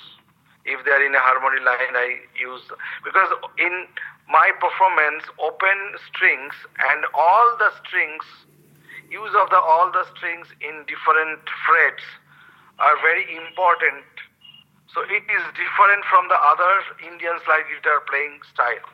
If 0.64 0.84
they 0.84 0.92
are 0.92 1.02
in 1.02 1.14
a 1.14 1.18
harmony 1.18 1.58
line, 1.64 1.98
I 1.98 2.22
use 2.38 2.62
because 3.02 3.30
in 3.58 3.88
my 4.30 4.52
performance, 4.62 5.26
open 5.42 5.98
strings 6.06 6.54
and 6.78 7.04
all 7.12 7.56
the 7.58 7.74
strings, 7.82 8.22
use 9.10 9.34
of 9.34 9.50
the 9.50 9.58
all 9.58 9.90
the 9.90 10.06
strings 10.14 10.46
in 10.62 10.86
different 10.86 11.42
frets 11.66 12.06
are 12.78 12.96
very 13.02 13.26
important 13.34 14.06
so 14.94 15.00
it 15.02 15.24
is 15.30 15.44
different 15.56 16.04
from 16.10 16.28
the 16.28 16.36
other 16.36 16.82
Indian 17.12 17.34
slide 17.44 17.64
guitar 17.74 18.00
playing 18.08 18.40
style. 18.52 18.88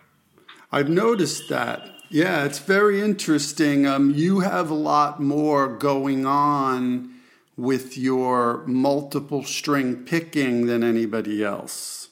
I've 0.71 0.89
noticed 0.89 1.49
that. 1.49 1.83
Yeah, 2.11 2.45
it's 2.45 2.59
very 2.59 3.01
interesting. 3.01 3.87
Um, 3.87 4.13
you 4.15 4.41
have 4.41 4.71
a 4.71 4.75
lot 4.75 5.21
more 5.21 5.69
going 5.69 6.25
on 6.25 7.15
with 7.57 7.99
your 7.99 8.65
multiple 8.67 9.43
string 9.43 10.05
picking 10.05 10.67
than 10.67 10.85
anybody 10.85 11.45
else. 11.45 12.09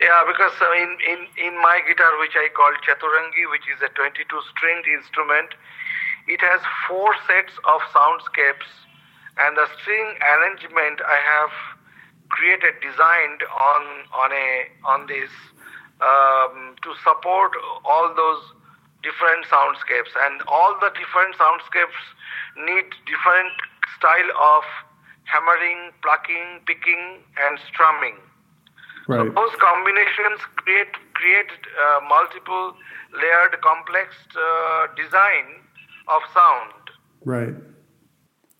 Yeah, 0.00 0.22
because 0.26 0.52
uh, 0.60 0.72
in, 0.74 0.98
in, 1.06 1.46
in 1.46 1.54
my 1.62 1.80
guitar, 1.86 2.18
which 2.18 2.34
I 2.34 2.48
call 2.54 2.72
Chaturangi, 2.82 3.50
which 3.50 3.62
is 3.70 3.80
a 3.82 3.88
22 3.94 4.26
stringed 4.50 4.86
instrument, 4.86 5.54
it 6.26 6.40
has 6.40 6.60
four 6.88 7.14
sets 7.26 7.54
of 7.70 7.80
soundscapes, 7.94 8.66
and 9.38 9.56
the 9.56 9.66
string 9.80 10.14
arrangement 10.20 11.00
I 11.06 11.16
have 11.16 11.54
created, 12.28 12.74
designed 12.80 13.42
on 13.48 13.82
on 14.12 14.30
a 14.32 14.48
on 14.84 15.06
this 15.06 15.30
um, 16.00 16.76
to 16.82 16.90
support 17.04 17.52
all 17.84 18.12
those 18.14 18.42
different 19.02 19.46
soundscapes, 19.46 20.12
and 20.26 20.42
all 20.46 20.76
the 20.80 20.90
different 20.98 21.36
soundscapes 21.36 22.00
need 22.56 22.86
different 23.06 23.52
style 23.98 24.30
of 24.38 24.64
hammering, 25.24 25.92
plucking, 26.02 26.60
picking, 26.66 27.22
and 27.40 27.58
strumming. 27.68 28.16
So 29.08 29.24
Right. 29.24 29.34
those 29.34 29.54
combinations 29.58 30.40
create 30.56 30.94
create 31.14 31.50
uh, 31.50 32.00
multiple 32.08 32.74
layered, 33.12 33.60
complex 33.60 34.14
uh, 34.36 34.86
design 34.96 35.60
of 36.08 36.22
sound. 36.32 36.82
Right. 37.24 37.54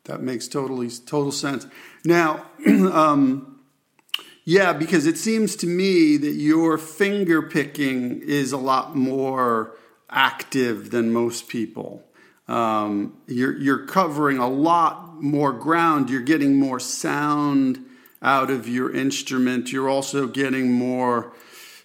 That 0.05 0.21
makes 0.21 0.49
totally 0.49 0.91
total 0.91 1.33
sense. 1.33 1.67
Now, 2.05 2.47
um, 2.67 3.61
yeah, 4.45 4.73
because 4.73 5.07
it 5.07 5.19
seems 5.19 5.55
to 5.57 5.67
me 5.67 6.17
that 6.17 6.33
your 6.33 6.77
finger 6.79 7.43
picking 7.43 8.21
is 8.23 8.53
a 8.53 8.59
lot 8.59 8.97
more 8.97 9.77
active 10.11 10.91
than 10.91 11.13
most 11.13 11.49
people. 11.49 12.03
Um, 12.49 13.17
you're 13.29 13.57
you're 13.57 13.87
covering 13.87 14.39
a 14.39 14.49
lot 14.49 15.23
more 15.23 15.53
ground. 15.53 16.11
You're 16.11 16.23
getting 16.23 16.57
more 16.57 16.81
sound 16.81 17.85
out 18.21 18.51
of 18.51 18.69
your 18.69 18.95
instrument. 18.95 19.71
You're 19.71 19.89
also 19.89 20.27
getting 20.27 20.73
more 20.73 21.33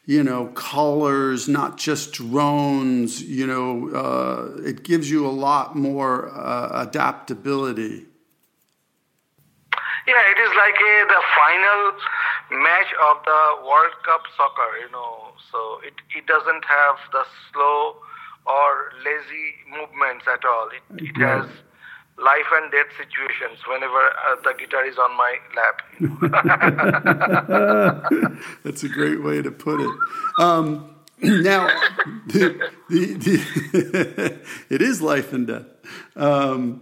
you 0.07 0.23
know, 0.23 0.47
colors, 0.55 1.49
not 1.49 1.77
just 1.77 2.13
drones. 2.13 3.21
You 3.21 3.45
know, 3.45 3.89
uh, 3.89 4.61
it 4.63 4.83
gives 4.83 5.11
you 5.11 5.27
a 5.27 5.29
lot 5.29 5.75
more 5.75 6.29
uh, 6.29 6.87
adaptability. 6.87 8.05
Yeah, 10.07 10.23
it 10.31 10.39
is 10.39 10.55
like 10.55 10.75
a, 10.79 11.05
the 11.09 11.21
final 11.35 12.63
match 12.63 12.87
of 13.11 13.17
the 13.25 13.67
World 13.67 13.91
Cup 14.05 14.23
soccer, 14.37 14.77
you 14.79 14.89
know. 14.93 15.33
So 15.51 15.81
it, 15.85 15.93
it 16.15 16.25
doesn't 16.25 16.63
have 16.63 16.95
the 17.11 17.25
slow 17.51 17.97
or 18.45 18.93
lazy 19.03 19.55
movements 19.69 20.23
at 20.31 20.45
all. 20.45 20.69
It, 20.69 21.03
it 21.03 21.17
has 21.17 21.49
life 22.17 22.45
and 22.53 22.71
death 22.71 22.87
situations 22.97 23.59
whenever 23.67 24.09
uh, 24.09 24.35
the 24.43 24.53
guitar 24.57 24.85
is 24.85 24.97
on 24.97 25.15
my 25.17 25.37
lap. 25.55 25.81
That's 28.63 28.83
a 28.83 28.89
great 28.89 29.23
way 29.23 29.41
to 29.41 29.51
put 29.51 29.79
it. 29.79 29.89
Um, 30.39 30.95
now, 31.21 31.67
the, 32.27 32.71
the, 32.89 33.13
the 33.13 34.39
it 34.69 34.81
is 34.81 35.01
life 35.01 35.33
and 35.33 35.47
death. 35.47 35.65
Um, 36.15 36.81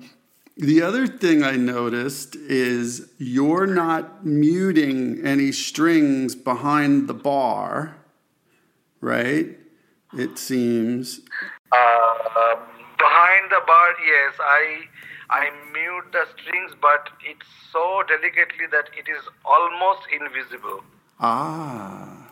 the 0.57 0.81
other 0.81 1.05
thing 1.05 1.43
I 1.43 1.57
noticed 1.57 2.35
is 2.35 3.09
you're 3.17 3.67
not 3.67 4.25
muting 4.25 5.25
any 5.25 5.51
strings 5.51 6.33
behind 6.33 7.09
the 7.09 7.13
bar, 7.13 7.97
right? 9.01 9.57
It 10.17 10.37
seems. 10.37 11.19
Uh, 11.73 12.55
behind 12.97 13.51
the 13.51 13.61
bar, 13.67 13.93
yes, 14.05 14.33
I 14.39 14.87
I 15.29 15.49
mute 15.73 16.11
the 16.11 16.25
strings, 16.37 16.73
but 16.81 17.09
it's 17.23 17.47
so 17.71 18.03
delicately 18.07 18.65
that 18.71 18.89
it 18.97 19.09
is 19.09 19.23
almost 19.43 20.01
invisible. 20.13 20.83
Ah, 21.19 22.31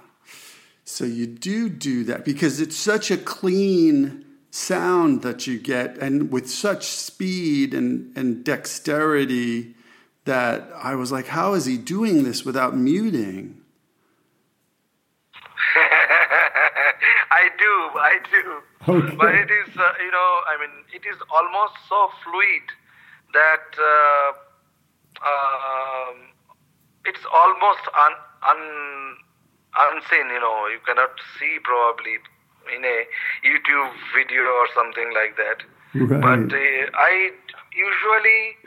so 0.86 1.06
you 1.06 1.26
do 1.26 1.70
do 1.70 2.04
that 2.04 2.26
because 2.26 2.60
it's 2.60 2.76
such 2.76 3.10
a 3.10 3.18
clean 3.18 4.26
sound 4.52 5.24
that 5.24 5.48
you 5.48 5.58
get, 5.60 5.98
and 5.98 6.32
with 6.32 6.50
such 6.50 6.86
speed 6.86 7.74
and, 7.74 8.16
and 8.16 8.44
dexterity 8.44 9.74
that 10.26 10.70
I 10.76 10.96
was 10.96 11.12
like, 11.12 11.28
how 11.28 11.54
is 11.54 11.66
he 11.66 11.78
doing 11.78 12.24
this 12.24 12.46
without 12.46 12.76
muting? 12.78 13.62
I 17.32 17.50
do, 17.58 18.00
I 18.00 18.20
do. 18.30 18.62
Okay. 18.88 19.16
But 19.16 19.36
it 19.36 19.50
is, 19.50 19.76
uh, 19.76 19.92
you 20.04 20.12
know, 20.12 20.40
I 20.48 20.58
mean, 20.60 20.84
it 20.94 21.06
is 21.08 21.20
almost 21.34 21.74
so 21.90 22.10
fluid 22.24 22.62
that 23.34 23.68
uh, 23.78 24.30
um, 25.26 26.16
it's 27.06 27.24
almost 27.34 27.84
un, 27.94 28.14
un, 28.50 28.62
unseen, 29.80 30.30
you 30.32 30.40
know. 30.40 30.68
You 30.68 30.80
cannot 30.86 31.12
see 31.40 31.58
probably 31.64 32.18
in 32.76 32.84
a 32.86 33.06
YouTube 33.46 33.92
video 34.16 34.44
or 34.48 34.68
something 34.74 35.12
like 35.14 35.36
that. 35.38 35.60
Right. 35.96 36.22
But 36.22 36.56
uh, 36.56 36.90
I 36.98 37.32
usually 37.76 38.58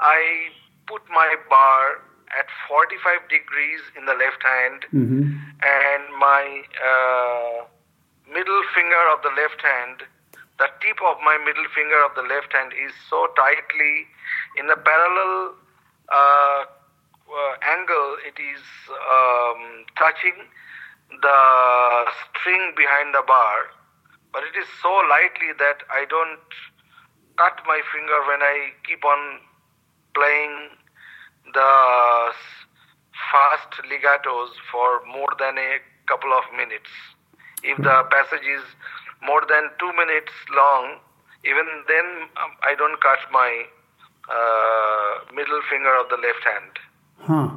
I 0.00 0.48
put 0.86 1.02
my 1.10 1.36
bar 1.48 2.02
at 2.38 2.46
45 2.68 3.28
degrees 3.30 3.80
in 3.96 4.06
the 4.06 4.14
left 4.14 4.42
hand 4.42 4.84
Mm-hmm. 4.92 5.22
and 5.62 6.02
my 6.18 6.62
uh, 6.82 7.64
middle 8.32 8.62
finger 8.74 9.04
of 9.14 9.22
the 9.22 9.30
left 9.40 9.60
hand, 9.62 10.02
the 10.58 10.68
tip 10.80 10.98
of 11.02 11.18
my 11.24 11.36
middle 11.38 11.66
finger 11.74 11.98
of 12.04 12.14
the 12.14 12.22
left 12.22 12.52
hand 12.52 12.72
is 12.72 12.92
so 13.10 13.26
tightly 13.36 14.06
in 14.56 14.70
a 14.70 14.76
parallel 14.76 15.54
uh, 16.12 16.64
uh, 17.26 17.54
angle, 17.62 18.16
it 18.22 18.38
is 18.38 18.62
um, 18.90 19.84
touching 19.98 20.46
the 21.22 21.40
string 22.30 22.72
behind 22.76 23.14
the 23.14 23.22
bar, 23.26 23.70
but 24.32 24.42
it 24.44 24.56
is 24.58 24.66
so 24.82 24.92
lightly 25.10 25.50
that 25.58 25.82
I 25.90 26.04
don't 26.06 26.46
cut 27.36 27.58
my 27.66 27.80
finger 27.90 28.18
when 28.28 28.42
I 28.42 28.70
keep 28.86 29.04
on 29.04 29.40
playing 30.14 30.70
the 31.52 32.30
fast 33.30 33.70
legatos 33.90 34.50
for 34.70 35.02
more 35.06 35.30
than 35.38 35.58
a 35.58 35.78
couple 36.06 36.32
of 36.32 36.44
minutes. 36.56 36.90
If 37.62 37.78
the 37.78 38.04
passage 38.10 38.46
is 38.46 38.62
more 39.22 39.42
than 39.48 39.70
two 39.78 39.92
minutes 39.92 40.32
long, 40.54 40.98
even 41.44 41.66
then 41.88 42.28
um, 42.42 42.52
I 42.62 42.74
don't 42.74 43.00
cut 43.00 43.18
my 43.32 43.64
uh, 44.28 45.34
middle 45.34 45.60
finger 45.70 45.94
of 45.96 46.08
the 46.08 46.16
left 46.16 46.44
hand. 46.44 46.72
Huh. 47.18 47.50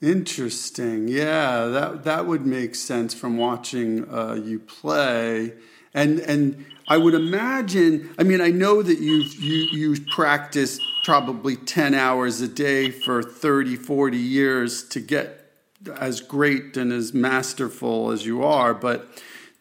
Interesting. 0.00 1.06
Yeah, 1.06 1.66
that 1.66 2.02
that 2.04 2.26
would 2.26 2.44
make 2.44 2.74
sense 2.74 3.14
from 3.14 3.38
watching 3.38 4.12
uh, 4.12 4.34
you 4.34 4.58
play, 4.58 5.54
and 5.94 6.18
and 6.18 6.66
I 6.88 6.96
would 6.96 7.14
imagine. 7.14 8.12
I 8.18 8.24
mean, 8.24 8.40
I 8.40 8.50
know 8.50 8.82
that 8.82 8.98
you 8.98 9.18
you 9.38 9.68
you 9.70 10.04
practice 10.12 10.80
probably 11.04 11.54
ten 11.54 11.94
hours 11.94 12.40
a 12.40 12.48
day 12.48 12.90
for 12.90 13.22
30, 13.22 13.76
40 13.76 14.16
years 14.16 14.82
to 14.88 15.00
get 15.00 15.52
as 15.96 16.20
great 16.20 16.76
and 16.76 16.92
as 16.92 17.14
masterful 17.14 18.10
as 18.10 18.26
you 18.26 18.42
are, 18.44 18.74
but. 18.74 19.08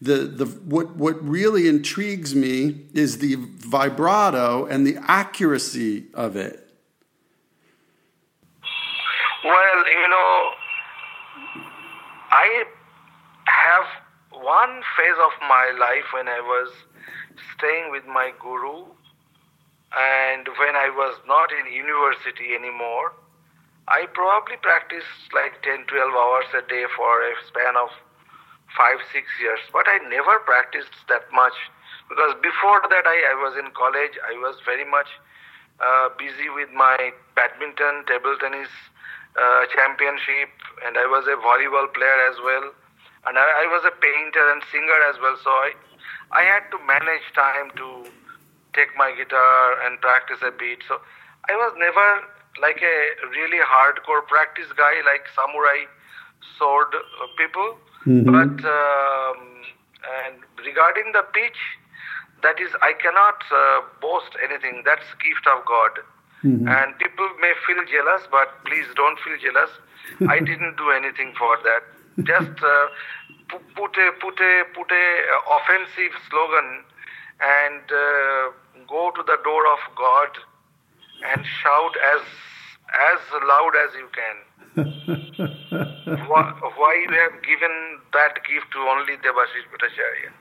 The, 0.01 0.25
the 0.25 0.45
what 0.45 0.95
what 0.95 1.23
really 1.23 1.67
intrigues 1.67 2.33
me 2.33 2.85
is 2.91 3.19
the 3.19 3.35
vibrato 3.37 4.65
and 4.65 4.85
the 4.85 4.97
accuracy 5.07 6.05
of 6.15 6.35
it. 6.35 6.67
Well, 9.43 9.87
you 9.87 10.09
know, 10.09 10.51
I 12.31 12.63
have 13.45 13.85
one 14.31 14.81
phase 14.97 15.19
of 15.23 15.33
my 15.47 15.71
life 15.79 16.05
when 16.13 16.27
I 16.27 16.39
was 16.39 16.71
staying 17.55 17.91
with 17.91 18.05
my 18.07 18.33
guru 18.39 18.85
and 19.97 20.47
when 20.57 20.75
I 20.75 20.89
was 20.89 21.19
not 21.27 21.49
in 21.51 21.71
university 21.71 22.55
anymore. 22.55 23.13
I 23.87 24.05
probably 24.13 24.57
practiced 24.61 25.33
like 25.33 25.61
10, 25.63 25.85
12 25.87 26.13
hours 26.13 26.45
a 26.57 26.61
day 26.67 26.85
for 26.95 27.21
a 27.21 27.33
span 27.47 27.75
of 27.75 27.89
five, 28.77 28.99
six 29.11 29.27
years, 29.39 29.59
but 29.71 29.85
I 29.87 29.99
never 30.09 30.39
practiced 30.43 30.93
that 31.09 31.27
much 31.33 31.55
because 32.09 32.35
before 32.43 32.81
that 32.91 33.05
I, 33.07 33.17
I 33.31 33.35
was 33.39 33.55
in 33.55 33.71
college, 33.71 34.15
I 34.27 34.35
was 34.39 34.59
very 34.65 34.83
much 34.83 35.07
uh, 35.79 36.09
busy 36.19 36.49
with 36.51 36.69
my 36.75 37.11
badminton, 37.35 38.03
table 38.05 38.35
tennis 38.39 38.69
uh, 39.39 39.63
championship, 39.71 40.51
and 40.85 40.97
I 40.97 41.07
was 41.07 41.25
a 41.27 41.39
volleyball 41.39 41.87
player 41.93 42.19
as 42.29 42.37
well, 42.43 42.67
and 43.27 43.37
I, 43.39 43.63
I 43.63 43.65
was 43.71 43.83
a 43.87 43.95
painter 43.95 44.43
and 44.51 44.61
singer 44.71 44.99
as 45.07 45.15
well. 45.23 45.37
So 45.43 45.49
I, 45.49 45.71
I 46.31 46.43
had 46.43 46.67
to 46.75 46.77
manage 46.83 47.25
time 47.33 47.71
to 47.79 48.11
take 48.73 48.91
my 48.97 49.11
guitar 49.15 49.79
and 49.87 49.99
practice 49.99 50.39
a 50.43 50.51
bit. 50.51 50.83
So 50.87 50.99
I 51.49 51.55
was 51.55 51.73
never 51.79 52.27
like 52.59 52.83
a 52.83 52.97
really 53.31 53.63
hardcore 53.63 54.27
practice 54.27 54.67
guy 54.75 54.99
like 55.07 55.23
samurai 55.35 55.87
sword 56.59 56.91
uh, 56.93 57.27
people. 58.03 58.31
But 58.33 58.65
um, 58.65 59.37
and 60.25 60.35
regarding 60.65 61.11
the 61.13 61.23
pitch, 61.33 61.57
that 62.43 62.59
is 62.59 62.71
I 62.81 62.93
cannot 62.93 63.43
uh, 63.51 63.81
boast 64.01 64.35
anything. 64.43 64.83
That's 64.85 65.05
gift 65.23 65.45
of 65.47 65.65
God. 65.65 65.91
And 66.67 66.97
people 66.97 67.29
may 67.39 67.53
feel 67.67 67.85
jealous, 67.85 68.23
but 68.31 68.49
please 68.65 68.87
don't 68.95 69.19
feel 69.19 69.37
jealous. 69.37 69.69
I 70.27 70.39
didn't 70.49 70.75
do 70.77 70.89
anything 70.89 71.33
for 71.37 71.57
that. 71.61 71.83
Just 72.25 72.57
uh, 72.63 72.85
pu- 73.47 73.65
put 73.75 73.95
a 73.97 74.11
put 74.19 74.39
a 74.39 74.63
put 74.73 74.89
a 74.89 75.05
uh, 75.37 75.57
offensive 75.57 76.13
slogan 76.29 76.83
and 77.41 77.83
uh, 77.91 78.51
go 78.89 79.11
to 79.15 79.21
the 79.21 79.37
door 79.43 79.63
of 79.69 79.79
God 79.95 80.29
and 81.29 81.45
shout 81.45 81.93
as 82.15 82.21
as 82.93 83.19
loud 83.47 83.75
as 83.85 83.93
you 83.95 84.07
can. 84.13 84.35
why, 86.27 86.43
why 86.77 86.93
you 87.07 87.13
have 87.13 87.41
given 87.43 87.99
that 88.13 88.33
gift 88.47 88.71
to 88.71 88.79
only 88.79 89.17
Debashish 89.17 89.67
Bhattacharya? 89.71 90.31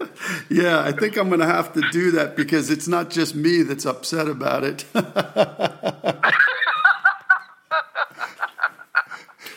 Yeah, 0.50 0.80
I 0.80 0.92
think 0.92 1.16
I'm 1.16 1.28
going 1.28 1.40
to 1.40 1.46
have 1.46 1.72
to 1.74 1.82
do 1.90 2.10
that 2.12 2.36
because 2.36 2.70
it's 2.70 2.88
not 2.88 3.10
just 3.10 3.34
me 3.34 3.62
that's 3.62 3.86
upset 3.86 4.28
about 4.28 4.64
it. 4.64 4.84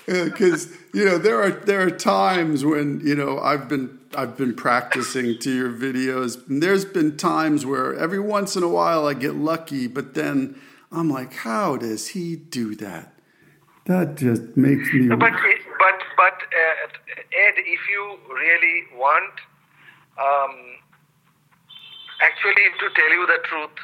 Because 0.07 0.67
you 0.93 1.05
know 1.05 1.17
there 1.17 1.41
are 1.41 1.51
there 1.51 1.81
are 1.81 1.89
times 1.89 2.65
when 2.65 2.99
you 2.99 3.15
know 3.15 3.39
I've 3.39 3.69
been 3.69 3.97
I've 4.15 4.37
been 4.37 4.55
practicing 4.55 5.39
to 5.39 5.55
your 5.55 5.71
videos. 5.71 6.47
And 6.47 6.61
there's 6.61 6.85
been 6.85 7.17
times 7.17 7.65
where 7.65 7.95
every 7.95 8.19
once 8.19 8.55
in 8.55 8.63
a 8.63 8.67
while 8.67 9.07
I 9.07 9.13
get 9.13 9.35
lucky, 9.35 9.87
but 9.87 10.13
then 10.13 10.59
I'm 10.91 11.09
like, 11.09 11.33
how 11.33 11.77
does 11.77 12.09
he 12.09 12.35
do 12.35 12.75
that? 12.75 13.13
That 13.85 14.15
just 14.15 14.55
makes 14.55 14.91
me. 14.93 15.07
But 15.07 15.19
but 15.19 15.97
but 16.15 16.37
uh, 16.37 16.87
Ed, 17.17 17.55
if 17.57 17.81
you 17.89 18.17
really 18.29 18.83
want, 18.95 19.33
um, 20.19 20.53
actually, 22.21 22.67
to 22.79 22.89
tell 22.93 23.09
you 23.09 23.25
the 23.25 23.39
truth, 23.43 23.77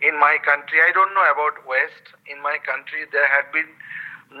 in 0.00 0.18
my 0.18 0.38
country, 0.44 0.78
I 0.80 0.92
don't 0.92 1.12
know 1.14 1.28
about 1.30 1.66
West. 1.66 2.14
In 2.26 2.40
my 2.42 2.56
country, 2.64 3.04
there 3.12 3.28
had 3.28 3.52
been 3.52 3.68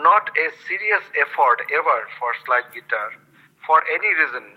not 0.02 0.30
a 0.36 0.46
serious 0.66 1.04
effort 1.20 1.60
ever 1.70 2.08
for 2.18 2.32
slide 2.46 2.72
guitar, 2.72 3.12
for 3.66 3.82
any 3.92 4.08
reason, 4.08 4.53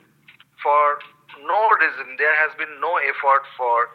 for 0.67 0.99
no 1.47 1.61
reason, 1.79 2.19
there 2.19 2.35
has 2.43 2.51
been 2.59 2.75
no 2.83 2.99
effort 2.99 3.47
for, 3.55 3.87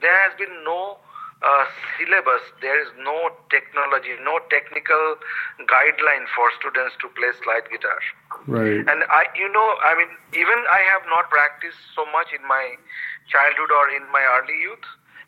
there 0.00 0.18
has 0.24 0.32
been 0.40 0.64
no 0.64 0.96
uh, 1.44 1.64
syllabus, 1.96 2.40
there 2.64 2.80
is 2.80 2.88
no 3.04 3.28
technology, 3.52 4.16
no 4.24 4.40
technical 4.48 5.20
guideline 5.68 6.24
for 6.32 6.48
students 6.56 6.96
to 7.04 7.12
play 7.12 7.28
slide 7.44 7.68
guitar. 7.68 8.00
Right. 8.48 8.80
And 8.88 9.04
I, 9.12 9.28
you 9.36 9.52
know, 9.52 9.68
I 9.84 9.92
mean, 10.00 10.08
even 10.32 10.58
I 10.72 10.80
have 10.96 11.04
not 11.12 11.28
practiced 11.28 11.76
so 11.92 12.08
much 12.08 12.32
in 12.32 12.40
my 12.48 12.80
childhood 13.28 13.68
or 13.68 13.92
in 13.92 14.08
my 14.08 14.24
early 14.40 14.56
youth, 14.56 14.86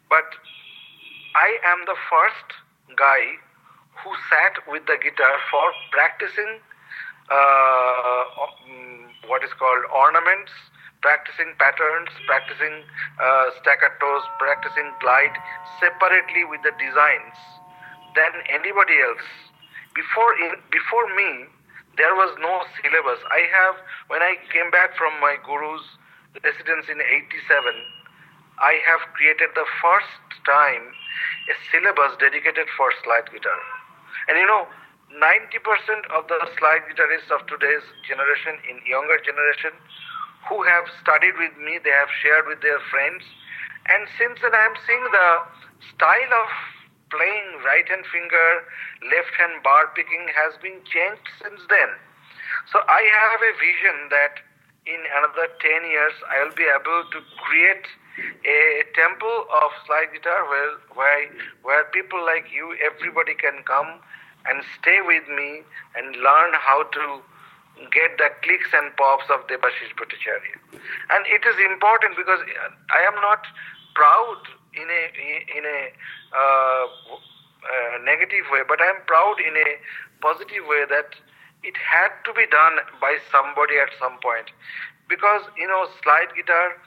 but 0.08 0.24
I 1.36 1.60
am 1.68 1.84
the 1.84 1.98
first 2.08 2.48
guy 2.96 3.36
who 4.00 4.10
sat 4.32 4.64
with 4.64 4.86
the 4.86 4.96
guitar 4.96 5.36
for 5.50 5.68
practicing 5.92 6.64
uh, 7.28 8.22
um, 8.40 9.12
what 9.28 9.44
is 9.44 9.52
called 9.52 9.84
ornaments, 9.92 10.52
practicing 11.00 11.54
patterns, 11.58 12.10
practicing 12.26 12.82
uh, 13.22 13.46
staccatos, 13.62 14.22
practicing 14.38 14.90
glide 15.00 15.34
separately 15.78 16.44
with 16.44 16.62
the 16.66 16.74
designs 16.78 17.38
than 18.18 18.32
anybody 18.50 18.98
else. 19.02 19.26
Before 19.94 20.32
in, 20.42 20.58
before 20.70 21.06
me, 21.14 21.46
there 21.96 22.14
was 22.14 22.30
no 22.38 22.62
syllabus. 22.78 23.20
I 23.30 23.42
have 23.46 23.74
when 24.10 24.22
I 24.22 24.38
came 24.50 24.70
back 24.70 24.94
from 24.94 25.14
my 25.20 25.38
guru's 25.42 25.82
residence 26.42 26.86
in 26.90 26.98
'87, 27.02 27.74
I 28.58 28.78
have 28.86 29.02
created 29.14 29.54
the 29.54 29.66
first 29.82 30.22
time 30.46 30.94
a 31.50 31.54
syllabus 31.70 32.18
dedicated 32.18 32.66
for 32.76 32.90
slide 33.02 33.30
guitar. 33.30 33.58
And 34.28 34.38
you 34.38 34.46
know, 34.46 34.66
90% 35.16 36.04
of 36.12 36.28
the 36.28 36.36
slide 36.60 36.84
guitarists 36.84 37.32
of 37.32 37.46
today's 37.48 37.86
generation, 38.04 38.60
in 38.68 38.76
younger 38.84 39.16
generation, 39.24 39.72
who 40.46 40.62
have 40.62 40.86
studied 41.02 41.34
with 41.38 41.56
me, 41.58 41.78
they 41.82 41.90
have 41.90 42.12
shared 42.22 42.46
with 42.46 42.62
their 42.62 42.78
friends. 42.90 43.24
And 43.88 44.06
since 44.20 44.38
then, 44.40 44.54
I 44.54 44.64
am 44.68 44.76
seeing 44.86 45.06
the 45.10 45.30
style 45.94 46.32
of 46.32 46.48
playing 47.10 47.64
right 47.64 47.88
hand 47.88 48.04
finger, 48.12 48.48
left 49.08 49.32
hand 49.40 49.64
bar 49.64 49.88
picking 49.96 50.28
has 50.36 50.54
been 50.60 50.78
changed 50.84 51.24
since 51.40 51.60
then. 51.68 51.90
So 52.72 52.84
I 52.84 53.00
have 53.00 53.40
a 53.40 53.52
vision 53.56 53.96
that 54.12 54.44
in 54.84 55.00
another 55.20 55.48
10 55.60 55.88
years, 55.88 56.16
I 56.28 56.44
will 56.44 56.56
be 56.56 56.68
able 56.68 57.04
to 57.12 57.20
create 57.44 57.86
a 58.44 58.84
temple 58.96 59.46
of 59.52 59.68
slide 59.86 60.12
guitar 60.12 60.48
where, 60.48 60.74
where, 60.96 61.24
where 61.62 61.84
people 61.92 62.20
like 62.24 62.48
you, 62.52 62.76
everybody 62.80 63.34
can 63.34 63.62
come 63.64 64.00
and 64.48 64.64
stay 64.80 65.00
with 65.04 65.28
me 65.28 65.62
and 65.96 66.16
learn 66.16 66.50
how 66.56 66.84
to 66.88 67.20
get 67.92 68.18
the 68.18 68.30
clicks 68.42 68.70
and 68.74 68.94
pops 68.96 69.30
of 69.30 69.46
Debashish 69.46 69.94
Bhattacharya. 69.94 70.58
And 71.10 71.22
it 71.26 71.42
is 71.46 71.56
important 71.70 72.16
because 72.16 72.40
I 72.90 73.00
am 73.06 73.14
not 73.22 73.46
proud 73.94 74.42
in 74.74 74.88
a 74.88 75.02
in 75.56 75.64
a 75.64 75.80
uh, 76.34 76.84
uh, 77.14 77.98
negative 78.04 78.46
way, 78.50 78.62
but 78.66 78.80
I 78.80 78.86
am 78.90 79.00
proud 79.06 79.40
in 79.40 79.54
a 79.56 79.68
positive 80.20 80.66
way 80.66 80.84
that 80.90 81.14
it 81.62 81.76
had 81.76 82.10
to 82.24 82.32
be 82.34 82.46
done 82.46 82.78
by 83.00 83.18
somebody 83.30 83.78
at 83.78 83.90
some 83.98 84.18
point. 84.22 84.50
Because 85.08 85.42
you 85.56 85.66
know, 85.66 85.88
slide 86.02 86.30
guitar 86.36 86.78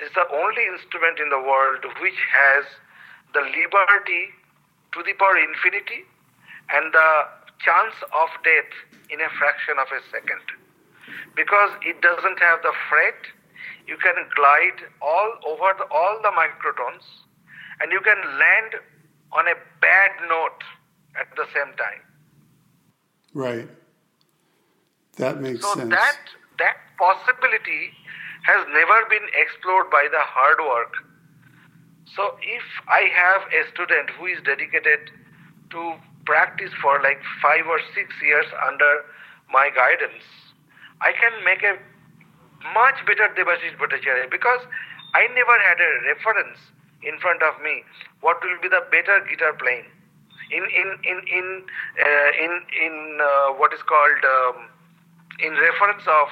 is 0.00 0.10
the 0.14 0.26
only 0.32 0.64
instrument 0.66 1.18
in 1.18 1.30
the 1.30 1.40
world 1.40 1.84
which 2.00 2.20
has 2.32 2.64
the 3.32 3.40
liberty 3.40 4.32
to 4.92 5.02
the 5.02 5.12
power 5.14 5.36
infinity 5.36 6.04
and 6.72 6.92
the 6.92 7.10
chance 7.58 7.94
of 8.02 8.28
death 8.44 8.72
in 9.10 9.20
a 9.20 9.30
fraction 9.38 9.76
of 9.78 9.88
a 9.92 10.00
second. 10.10 10.44
Because 11.34 11.70
it 11.82 12.00
doesn't 12.02 12.38
have 12.38 12.62
the 12.62 12.72
fret, 12.88 13.20
you 13.86 13.96
can 13.96 14.14
glide 14.34 14.88
all 15.00 15.32
over 15.46 15.72
the, 15.78 15.86
all 15.90 16.18
the 16.22 16.32
microtones 16.34 17.04
and 17.80 17.92
you 17.92 18.00
can 18.00 18.18
land 18.38 18.82
on 19.32 19.46
a 19.48 19.54
bad 19.80 20.10
note 20.28 20.62
at 21.18 21.28
the 21.36 21.46
same 21.54 21.74
time. 21.76 22.02
Right. 23.34 23.68
That 25.16 25.40
makes 25.40 25.62
sense. 25.62 25.80
so 25.80 25.88
that 25.88 26.18
that 26.58 26.76
possibility 26.98 27.92
has 28.44 28.66
never 28.72 29.04
been 29.08 29.28
explored 29.34 29.90
by 29.90 30.08
the 30.10 30.20
hard 30.20 30.58
work. 30.60 30.94
So 32.14 32.36
if 32.40 32.62
I 32.88 33.08
have 33.12 33.42
a 33.52 33.68
student 33.72 34.10
who 34.10 34.26
is 34.26 34.38
dedicated 34.44 35.10
to 35.70 35.94
practice 36.26 36.70
for 36.82 37.00
like 37.02 37.22
five 37.40 37.66
or 37.66 37.80
six 37.94 38.12
years 38.22 38.46
under 38.66 39.06
my 39.50 39.70
guidance, 39.70 40.24
I 41.00 41.12
can 41.12 41.32
make 41.44 41.62
a 41.62 41.78
much 42.74 42.98
better 43.06 43.30
Debashish 43.34 43.78
Bhattacharya 43.78 44.30
because 44.30 44.60
I 45.14 45.26
never 45.34 45.56
had 45.58 45.78
a 45.80 45.90
reference 46.12 46.58
in 47.02 47.18
front 47.20 47.42
of 47.42 47.54
me 47.62 47.82
what 48.20 48.42
will 48.42 48.58
be 48.60 48.68
the 48.68 48.82
better 48.90 49.24
guitar 49.28 49.54
playing. 49.54 49.86
In 50.50 50.62
in 50.62 50.88
in 51.02 51.18
in 51.26 51.46
uh, 51.98 52.30
in 52.38 52.52
in 52.82 53.18
uh, 53.20 53.54
what 53.58 53.72
is 53.72 53.82
called 53.82 54.22
um, 54.22 54.68
in 55.40 55.52
reference 55.54 56.06
of 56.06 56.28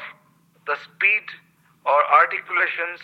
the 0.66 0.76
speed 0.87 1.26
or 1.85 1.98
articulations 2.12 3.02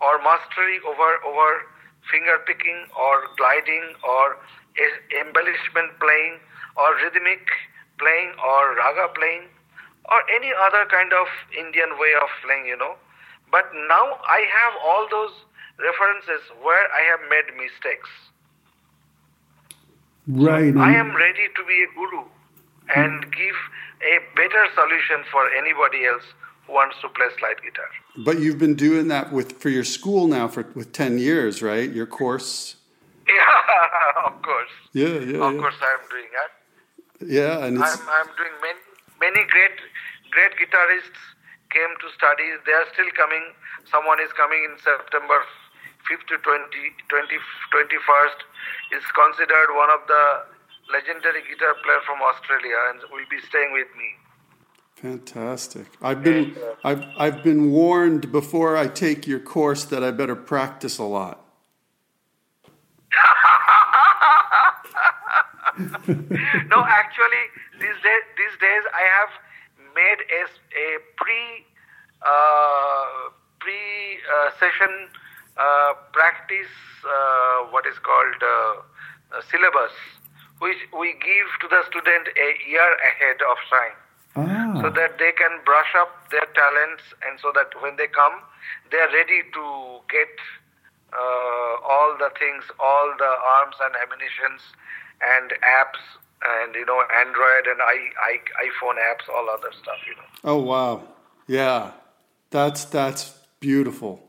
or 0.00 0.18
mastery 0.22 0.78
over 0.86 1.10
over 1.24 1.62
finger 2.10 2.42
picking 2.46 2.86
or 2.98 3.28
gliding 3.36 3.94
or 4.02 4.38
embellishment 5.20 5.98
playing 6.00 6.38
or 6.76 6.94
rhythmic 7.02 7.46
playing 7.98 8.32
or 8.38 8.76
raga 8.76 9.12
playing 9.14 9.50
or 10.10 10.22
any 10.34 10.52
other 10.54 10.86
kind 10.90 11.12
of 11.12 11.26
Indian 11.52 11.90
way 11.98 12.12
of 12.22 12.28
playing, 12.44 12.66
you 12.66 12.76
know. 12.76 12.94
But 13.50 13.66
now 13.88 14.18
I 14.24 14.46
have 14.48 14.74
all 14.84 15.06
those 15.10 15.34
references 15.78 16.42
where 16.62 16.86
I 16.92 17.02
have 17.10 17.20
made 17.28 17.56
mistakes. 17.56 18.10
Right. 20.26 20.76
I 20.76 20.92
am 20.94 21.16
ready 21.16 21.48
to 21.56 21.64
be 21.64 21.84
a 21.84 21.94
guru 21.94 22.24
and 22.94 23.22
give 23.32 23.56
a 24.02 24.18
better 24.36 24.64
solution 24.74 25.24
for 25.30 25.50
anybody 25.50 26.04
else 26.04 26.24
who 26.66 26.74
wants 26.74 26.96
to 27.00 27.08
play 27.08 27.26
slide 27.38 27.62
guitar. 27.62 27.88
But 28.16 28.40
you've 28.40 28.58
been 28.58 28.74
doing 28.74 29.08
that 29.08 29.32
with 29.32 29.60
for 29.60 29.70
your 29.70 29.84
school 29.84 30.26
now 30.26 30.48
for 30.48 30.66
with 30.74 30.92
ten 30.92 31.18
years, 31.18 31.62
right? 31.62 31.90
Your 31.90 32.06
course. 32.06 32.76
Yeah, 33.28 34.26
of 34.26 34.42
course. 34.42 34.74
Yeah, 34.92 35.06
yeah. 35.06 35.44
Of 35.44 35.54
yeah. 35.54 35.60
course, 35.60 35.78
I'm 35.80 36.04
doing 36.08 36.30
that. 36.32 36.50
Yeah, 37.20 37.64
and 37.66 37.78
I'm, 37.78 37.98
I'm 38.08 38.30
doing 38.36 38.54
many, 38.62 38.80
many 39.20 39.42
great, 39.50 39.76
great 40.30 40.54
guitarists 40.56 41.20
came 41.70 41.92
to 42.00 42.08
study. 42.16 42.56
They 42.64 42.72
are 42.72 42.88
still 42.94 43.10
coming. 43.16 43.52
Someone 43.90 44.20
is 44.20 44.32
coming 44.32 44.64
in 44.64 44.78
September 44.78 45.42
5th 46.08 46.24
to 46.32 46.36
20, 46.38 46.72
20, 47.08 47.36
21st. 47.74 48.38
Is 48.96 49.04
considered 49.12 49.68
one 49.76 49.90
of 49.90 50.00
the 50.08 50.24
legendary 50.92 51.42
guitar 51.44 51.74
player 51.84 52.00
from 52.06 52.22
Australia 52.22 52.76
and 52.90 53.00
will 53.12 53.28
be 53.28 53.40
staying 53.48 53.72
with 53.72 53.88
me. 53.98 54.16
fantastic. 54.94 55.86
I've 56.02 56.22
been 56.22 56.56
uh, 56.56 56.74
I've 56.84 57.04
I've 57.16 57.42
been 57.44 57.70
warned 57.70 58.32
before 58.32 58.76
I 58.76 58.88
take 58.88 59.26
your 59.26 59.40
course 59.40 59.84
that 59.86 60.02
I 60.02 60.10
better 60.10 60.36
practice 60.36 60.98
a 60.98 61.04
lot. 61.04 61.47
no, 66.74 66.78
actually, 66.84 67.44
these 67.78 67.98
days, 68.02 68.24
these 68.36 68.56
days 68.60 68.82
I 68.94 69.04
have 69.14 69.30
made 69.94 70.20
a, 70.26 70.42
a 70.74 70.86
pre 71.16 71.64
uh, 72.22 73.30
pre 73.60 74.18
uh, 74.26 74.50
session 74.58 75.08
uh, 75.56 75.94
practice 76.12 76.70
uh, 77.06 77.70
what 77.70 77.86
is 77.86 77.98
called 78.02 78.42
uh, 78.42 79.40
syllabus, 79.50 79.94
which 80.58 80.78
we 80.98 81.12
give 81.14 81.48
to 81.62 81.68
the 81.70 81.82
student 81.86 82.26
a 82.34 82.48
year 82.68 82.90
ahead 83.06 83.38
of 83.46 83.56
time, 83.70 83.96
Ah. 84.34 84.82
so 84.82 84.90
that 84.90 85.18
they 85.18 85.32
can 85.32 85.62
brush 85.64 85.94
up 85.94 86.10
their 86.30 86.46
talents, 86.54 87.02
and 87.26 87.38
so 87.40 87.52
that 87.54 87.70
when 87.82 87.94
they 87.96 88.06
come, 88.08 88.34
they 88.90 88.98
are 88.98 89.12
ready 89.14 89.42
to 89.54 89.64
get 90.10 90.30
uh, 91.14 91.74
all 91.86 92.14
the 92.18 92.30
things, 92.38 92.64
all 92.78 93.14
the 93.18 93.32
arms 93.58 93.76
and 93.80 93.94
ammunitions 94.02 94.62
and 95.22 95.50
apps 95.50 96.00
and 96.42 96.74
you 96.74 96.86
know 96.86 97.02
Android 97.16 97.66
and 97.66 97.80
I, 97.82 97.96
I, 98.22 98.38
iPhone 98.64 98.96
apps, 98.96 99.32
all 99.32 99.48
other 99.50 99.70
stuff. 99.82 99.98
You 100.06 100.14
know. 100.16 100.52
Oh 100.52 100.62
wow. 100.62 101.02
Yeah. 101.46 101.92
That's 102.50 102.84
that's 102.84 103.34
beautiful. 103.60 104.22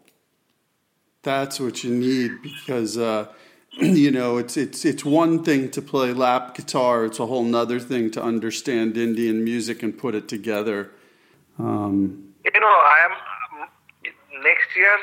That's 1.21 1.60
what 1.60 1.84
you 1.84 1.91
need 1.93 2.41
because 2.41 2.97
uh, 2.97 3.28
you 3.80 4.12
know 4.12 4.38
it's 4.38 4.58
it's 4.58 4.84
it's 4.86 5.06
one 5.06 5.43
thing 5.43 5.71
to 5.71 5.82
play 5.82 6.13
lap 6.13 6.56
guitar. 6.56 7.06
It's 7.06 7.19
a 7.19 7.25
whole 7.25 7.43
nother 7.43 7.80
thing 7.80 8.12
to 8.12 8.23
understand 8.23 8.97
Indian 8.97 9.43
music 9.43 9.84
and 9.84 9.97
put 9.97 10.15
it 10.15 10.28
together. 10.28 10.91
Um, 11.58 12.34
You 12.43 12.60
know, 12.60 12.67
I 12.67 13.08
am 13.08 13.13
next 14.43 14.75
year, 14.75 14.97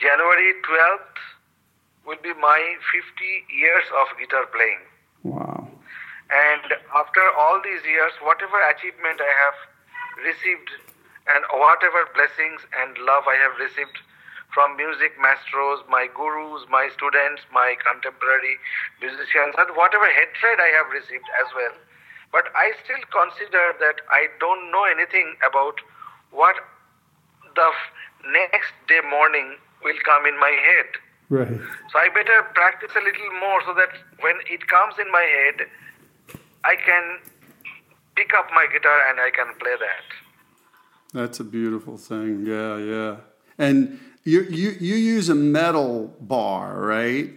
January 0.00 0.52
twelfth, 0.64 1.11
will 2.06 2.18
be 2.22 2.34
my 2.34 2.60
fifty 2.90 3.46
years 3.54 3.84
of 4.00 4.06
guitar 4.18 4.46
playing. 4.46 4.82
wow. 5.22 5.68
And 6.32 6.72
after 6.96 7.24
all 7.36 7.60
these 7.62 7.84
years, 7.84 8.12
whatever 8.22 8.56
achievement 8.70 9.20
I 9.20 9.32
have 9.44 9.58
received 10.24 10.70
and 11.28 11.44
whatever 11.52 12.08
blessings 12.14 12.64
and 12.80 12.96
love 13.04 13.28
I 13.28 13.36
have 13.36 13.58
received 13.60 13.98
from 14.54 14.76
music 14.76 15.12
maestros, 15.20 15.80
my 15.88 16.08
gurus, 16.12 16.64
my 16.68 16.88
students, 16.92 17.42
my 17.52 17.76
contemporary 17.84 18.56
musicians, 19.00 19.54
and 19.56 19.76
whatever 19.76 20.08
hatred 20.08 20.60
I 20.60 20.72
have 20.76 20.88
received 20.92 21.28
as 21.40 21.48
well. 21.56 21.72
But 22.32 22.48
I 22.56 22.72
still 22.84 23.00
consider 23.12 23.76
that 23.80 24.00
I 24.10 24.28
don't 24.40 24.70
know 24.72 24.84
anything 24.84 25.36
about 25.44 25.80
what 26.32 26.56
the 27.54 27.70
next 28.32 28.72
day 28.88 29.00
morning 29.08 29.56
will 29.84 30.00
come 30.04 30.24
in 30.26 30.38
my 30.40 30.52
head. 30.52 30.88
Right. 31.32 31.48
So 31.90 31.98
I 31.98 32.08
better 32.12 32.42
practice 32.52 32.90
a 32.94 33.00
little 33.00 33.32
more 33.40 33.62
so 33.64 33.72
that 33.72 33.88
when 34.20 34.34
it 34.50 34.66
comes 34.68 34.96
in 35.00 35.10
my 35.10 35.22
head, 35.22 35.66
I 36.62 36.76
can 36.76 37.20
pick 38.14 38.34
up 38.34 38.50
my 38.54 38.66
guitar 38.70 38.98
and 39.08 39.18
I 39.18 39.30
can 39.30 39.46
play 39.58 39.72
that. 39.80 40.06
That's 41.14 41.40
a 41.40 41.44
beautiful 41.44 41.96
thing. 41.96 42.44
Yeah, 42.44 42.76
yeah. 42.76 43.16
And 43.56 43.98
you 44.24 44.42
you 44.42 44.76
you 44.78 44.94
use 44.94 45.30
a 45.30 45.34
metal 45.34 46.14
bar, 46.20 46.78
right? 46.78 47.32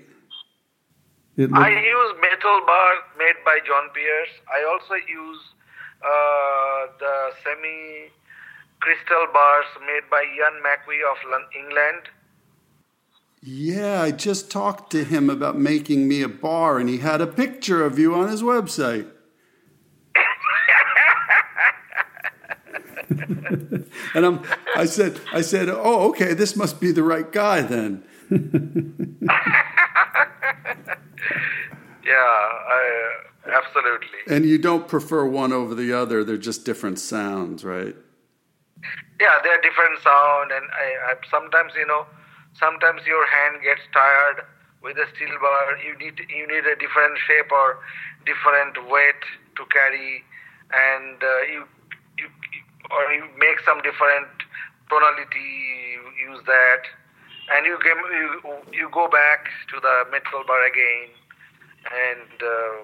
I 1.40 1.70
use 1.70 2.12
metal 2.20 2.58
bar 2.68 2.92
made 3.18 3.40
by 3.46 3.60
John 3.66 3.88
Pearse. 3.96 4.36
I 4.52 4.60
also 4.72 4.96
use 4.96 5.42
uh, 6.04 6.82
the 7.00 7.16
semi 7.44 8.12
crystal 8.82 9.26
bars 9.32 9.70
made 9.88 10.10
by 10.12 10.24
Ian 10.36 10.60
McVie 10.68 11.04
of 11.08 11.18
England. 11.56 12.12
Yeah, 13.48 14.02
I 14.02 14.10
just 14.10 14.50
talked 14.50 14.92
to 14.94 15.04
him 15.04 15.30
about 15.30 15.56
making 15.56 16.08
me 16.08 16.24
a 16.24 16.28
bar, 16.28 16.80
and 16.80 16.90
he 16.90 16.98
had 16.98 17.22
a 17.22 17.28
picture 17.28 17.86
of 17.86 18.00
you 18.00 18.16
on 18.16 18.28
his 18.28 18.42
website. 18.42 19.08
and 24.16 24.26
I'm, 24.26 24.42
I 24.76 24.86
said, 24.86 25.22
I 25.32 25.42
said, 25.42 25.70
oh, 25.70 26.10
okay, 26.10 26.34
this 26.34 26.56
must 26.56 26.82
be 26.82 26.92
the 26.92 27.04
right 27.04 27.32
guy 27.32 27.62
then. 27.62 28.04
yeah, 28.32 28.40
I, 32.10 33.12
uh, 33.46 33.52
absolutely. 33.60 34.08
And 34.28 34.46
you 34.46 34.58
don't 34.58 34.88
prefer 34.88 35.24
one 35.24 35.54
over 35.54 35.76
the 35.76 35.94
other; 35.94 36.24
they're 36.24 36.38
just 36.38 36.66
different 36.66 36.98
sounds, 36.98 37.64
right? 37.64 37.96
Yeah, 39.22 39.38
they're 39.44 39.62
different 39.62 40.02
sound, 40.02 40.52
and 40.52 40.66
I, 40.74 41.12
I 41.12 41.14
sometimes, 41.30 41.74
you 41.78 41.86
know, 41.86 42.08
sometimes 42.60 43.06
your 43.06 43.26
hand 43.28 43.62
gets 43.64 43.82
tired 43.94 44.44
with 44.82 44.98
a 44.98 45.06
steel 45.16 45.38
bar. 45.42 45.78
You 45.82 45.98
need 45.98 46.20
you 46.30 46.46
need 46.48 46.66
a 46.66 46.76
different 46.76 47.18
shape 47.26 47.52
or 47.52 47.80
different 48.26 48.78
weight 48.90 49.24
to 49.58 49.66
carry, 49.72 50.24
and 50.72 51.22
uh, 51.22 51.42
you 51.52 51.66
or 52.92 53.12
you 53.14 53.24
make 53.38 53.60
some 53.66 53.82
different 53.82 54.28
tonality, 54.90 55.98
use 56.22 56.42
that, 56.46 56.84
and 57.52 57.66
you 57.66 57.78
you 57.84 58.42
you 58.72 58.90
go 58.92 59.08
back 59.08 59.50
to 59.74 59.80
the 59.80 60.06
metal 60.12 60.44
bar 60.48 60.64
again, 60.66 61.10
and 61.90 62.42
uh, 62.42 62.78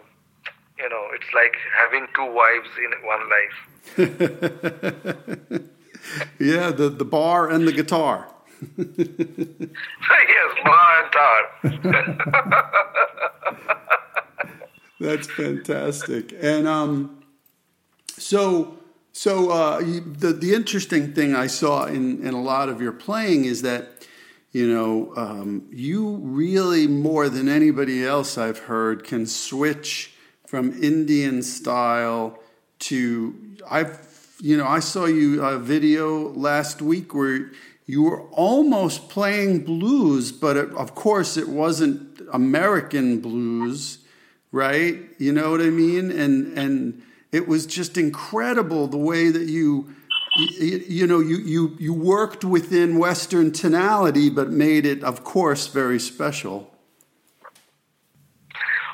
you 0.77 0.89
know 0.89 1.07
it's 1.13 1.33
like 1.33 1.55
having 1.77 2.07
two 2.15 2.25
wives 2.25 2.69
in 2.81 2.91
one 3.05 3.29
life. 3.29 3.57
yeah, 6.39 6.71
the 6.71 6.89
the 6.89 7.05
bar 7.05 7.47
and 7.49 7.67
the 7.67 7.71
guitar. 7.71 8.30
Yes, 8.77 10.53
and 10.63 11.11
guitar. 11.11 11.41
That's 14.99 15.27
fantastic, 15.27 16.33
and 16.39 16.67
um, 16.67 17.23
so 18.17 18.77
so 19.13 19.49
uh, 19.49 19.79
the 19.79 20.37
the 20.39 20.53
interesting 20.53 21.13
thing 21.13 21.35
I 21.35 21.47
saw 21.47 21.85
in 21.85 22.25
in 22.25 22.33
a 22.33 22.41
lot 22.41 22.69
of 22.69 22.81
your 22.81 22.91
playing 22.91 23.45
is 23.45 23.61
that 23.63 24.07
you 24.51 24.71
know 24.71 25.13
um, 25.15 25.67
you 25.71 26.17
really 26.17 26.87
more 26.87 27.29
than 27.29 27.49
anybody 27.49 28.05
else 28.05 28.37
I've 28.37 28.59
heard 28.59 29.03
can 29.03 29.25
switch 29.25 30.13
from 30.45 30.81
Indian 30.83 31.41
style 31.41 32.39
to 32.79 33.35
I've 33.69 34.07
you 34.39 34.55
know 34.57 34.67
I 34.67 34.79
saw 34.79 35.05
you 35.05 35.43
a 35.43 35.57
video 35.57 36.29
last 36.29 36.81
week 36.81 37.13
where 37.13 37.51
you 37.91 38.03
were 38.03 38.21
almost 38.29 39.09
playing 39.09 39.65
blues, 39.65 40.31
but 40.31 40.55
it, 40.55 40.69
of 40.75 40.95
course 40.95 41.35
it 41.35 41.49
wasn't 41.49 42.21
American 42.31 43.19
blues, 43.19 43.99
right? 44.53 44.97
You 45.17 45.33
know 45.33 45.51
what 45.51 45.59
I 45.59 45.69
mean? 45.69 46.09
And 46.09 46.57
and 46.57 47.03
it 47.33 47.49
was 47.49 47.65
just 47.65 47.97
incredible 47.97 48.87
the 48.87 48.97
way 48.97 49.29
that 49.29 49.49
you 49.49 49.93
you, 50.37 50.83
you 50.87 51.07
know 51.07 51.19
you, 51.19 51.37
you 51.39 51.75
you 51.79 51.93
worked 51.93 52.45
within 52.45 52.97
western 52.97 53.51
tonality 53.51 54.29
but 54.29 54.49
made 54.49 54.85
it 54.85 55.03
of 55.03 55.25
course 55.25 55.67
very 55.67 55.99
special 55.99 56.71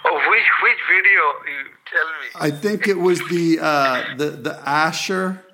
oh 0.05 0.29
which 0.31 0.49
which 0.63 0.79
video 0.89 1.21
you 1.45 1.59
tell 1.93 2.07
me 2.07 2.27
i 2.47 2.49
think 2.49 2.87
it 2.87 2.97
was 2.97 3.19
the 3.29 3.59
uh 3.61 4.15
the 4.17 4.31
the 4.31 4.59
asher 4.67 5.45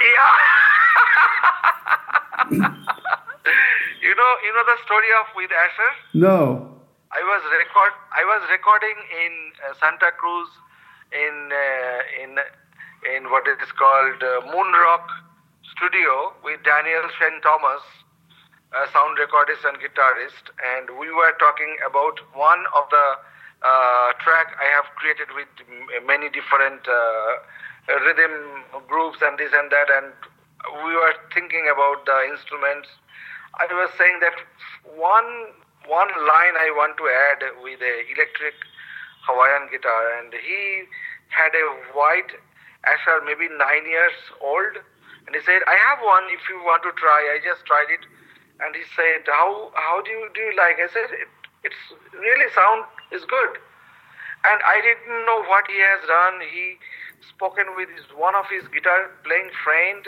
yeah 0.00 0.37
you 4.02 4.14
know 4.16 4.32
you 4.44 4.50
know 4.56 4.64
the 4.64 4.78
story 4.84 5.10
of 5.20 5.26
with 5.36 5.50
asher? 5.52 5.92
No. 6.14 6.74
I 7.12 7.20
was 7.20 7.42
record 7.52 7.92
I 8.12 8.24
was 8.24 8.42
recording 8.50 8.96
in 9.12 9.32
uh, 9.64 9.74
Santa 9.80 10.12
Cruz 10.16 10.48
in 11.12 11.52
uh, 11.52 12.00
in 12.24 12.30
in 13.16 13.30
what 13.30 13.44
is 13.48 13.72
called 13.76 14.20
uh, 14.22 14.44
Moon 14.48 14.72
Rock 14.72 15.08
Studio 15.76 16.32
with 16.44 16.60
Daniel 16.64 17.04
Shen 17.20 17.40
Thomas, 17.40 17.84
a 18.72 18.88
sound 18.92 19.16
recordist 19.20 19.64
and 19.68 19.76
guitarist, 19.80 20.52
and 20.76 20.98
we 20.98 21.12
were 21.12 21.32
talking 21.38 21.76
about 21.84 22.20
one 22.32 22.64
of 22.76 22.88
the 22.90 23.06
uh, 23.60 24.12
track 24.24 24.56
I 24.60 24.68
have 24.72 24.88
created 24.96 25.28
with 25.36 25.48
many 26.06 26.28
different 26.28 26.86
uh, 26.88 27.44
rhythm 28.04 28.64
groups 28.86 29.18
and 29.22 29.38
this 29.38 29.52
and 29.52 29.70
that, 29.70 29.88
and 29.92 30.12
we 30.84 30.92
were 30.94 31.14
thinking 31.34 31.68
about 31.70 32.04
the 32.06 32.18
instruments. 32.30 32.88
I 33.58 33.66
was 33.72 33.90
saying 33.98 34.20
that 34.20 34.36
one 34.96 35.54
one 35.86 36.10
line 36.28 36.56
I 36.60 36.68
want 36.76 36.98
to 36.98 37.06
add 37.08 37.40
with 37.62 37.80
a 37.80 37.94
electric 38.12 38.54
Hawaiian 39.24 39.70
guitar, 39.70 40.20
and 40.20 40.32
he 40.34 40.84
had 41.28 41.52
a 41.54 41.66
white 41.96 42.32
Asher, 42.84 43.20
maybe 43.24 43.48
nine 43.48 43.84
years 43.86 44.14
old, 44.40 44.78
and 45.26 45.34
he 45.34 45.42
said, 45.42 45.62
"I 45.66 45.76
have 45.76 46.00
one. 46.00 46.24
If 46.30 46.48
you 46.48 46.62
want 46.64 46.82
to 46.84 46.92
try, 46.92 47.20
I 47.34 47.40
just 47.42 47.64
tried 47.66 47.90
it." 47.90 48.06
And 48.60 48.74
he 48.74 48.84
said, 48.94 49.26
"How 49.26 49.72
how 49.74 50.02
do 50.02 50.10
you 50.10 50.30
do 50.34 50.40
you 50.40 50.54
like?" 50.56 50.78
I 50.78 50.88
said, 50.88 51.10
it, 51.10 51.28
"It's 51.64 51.82
really 52.12 52.50
sound 52.54 52.84
is 53.10 53.24
good." 53.24 53.58
And 54.44 54.62
I 54.62 54.80
didn't 54.80 55.26
know 55.26 55.42
what 55.50 55.66
he 55.66 55.78
has 55.80 56.06
done. 56.06 56.40
He 56.40 56.78
spoken 57.28 57.74
with 57.76 57.88
his, 57.90 58.06
one 58.14 58.36
of 58.36 58.46
his 58.48 58.68
guitar 58.68 59.10
playing 59.24 59.50
friend, 59.64 60.06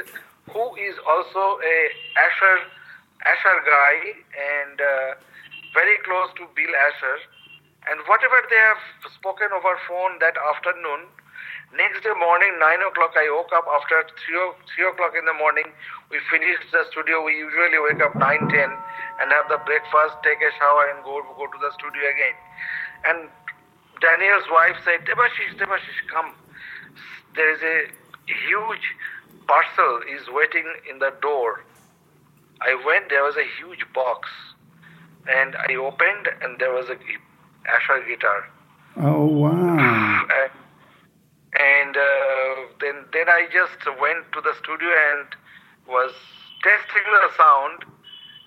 who 0.53 0.75
is 0.77 0.97
also 1.07 1.59
a 1.63 1.77
Asher 2.19 2.57
Asher 3.27 3.59
guy, 3.65 3.97
and. 4.37 4.81
Uh, 4.81 5.15
very 5.73 5.97
close 6.03 6.31
to 6.39 6.47
Bill 6.55 6.73
Asher. 6.91 7.19
And 7.89 7.97
whatever 8.07 8.39
they 8.51 8.61
have 8.61 8.83
spoken 9.15 9.49
over 9.57 9.79
phone 9.89 10.21
that 10.21 10.37
afternoon, 10.37 11.09
next 11.73 12.05
day 12.05 12.13
morning, 12.13 12.53
9 12.61 12.91
o'clock, 12.93 13.17
I 13.17 13.31
woke 13.33 13.55
up 13.57 13.65
after 13.71 14.05
3, 14.05 14.53
3 14.77 14.93
o'clock 14.93 15.17
in 15.17 15.25
the 15.25 15.37
morning. 15.39 15.65
We 16.13 16.21
finished 16.29 16.69
the 16.75 16.85
studio. 16.93 17.25
We 17.25 17.41
usually 17.41 17.81
wake 17.81 18.03
up 18.05 18.13
9, 18.13 18.21
10 18.21 18.53
and 18.53 19.27
have 19.33 19.49
the 19.49 19.63
breakfast, 19.65 20.21
take 20.21 20.43
a 20.45 20.53
shower, 20.61 20.93
and 20.93 21.01
go, 21.07 21.25
go 21.39 21.49
to 21.49 21.59
the 21.59 21.73
studio 21.73 22.05
again. 22.05 22.37
And 23.09 23.19
Daniel's 24.05 24.49
wife 24.53 24.77
said, 24.85 25.09
Debashish, 25.09 25.57
Debashish, 25.57 26.01
come. 26.13 26.37
There 27.33 27.49
is 27.49 27.63
a 27.63 27.77
huge 28.29 28.87
parcel 29.51 30.01
is 30.07 30.29
waiting 30.31 30.67
in 30.89 31.01
the 31.01 31.13
door. 31.21 31.65
I 32.63 32.79
went, 32.87 33.09
there 33.11 33.25
was 33.25 33.37
a 33.37 33.47
huge 33.59 33.85
box 33.93 34.29
and 35.29 35.57
I 35.57 35.75
opened, 35.75 36.31
and 36.43 36.59
there 36.59 36.73
was 36.73 36.89
a 36.89 36.97
Asher 37.69 38.03
guitar. 38.07 38.49
Oh 38.97 39.27
wow! 39.27 40.27
And, 40.31 40.53
and 41.59 41.97
uh, 41.97 42.55
then 42.81 43.05
then 43.13 43.29
I 43.29 43.47
just 43.53 43.83
went 44.01 44.31
to 44.33 44.41
the 44.41 44.55
studio 44.63 44.89
and 44.89 45.27
was 45.87 46.13
testing 46.63 47.07
the 47.11 47.31
sound. 47.37 47.85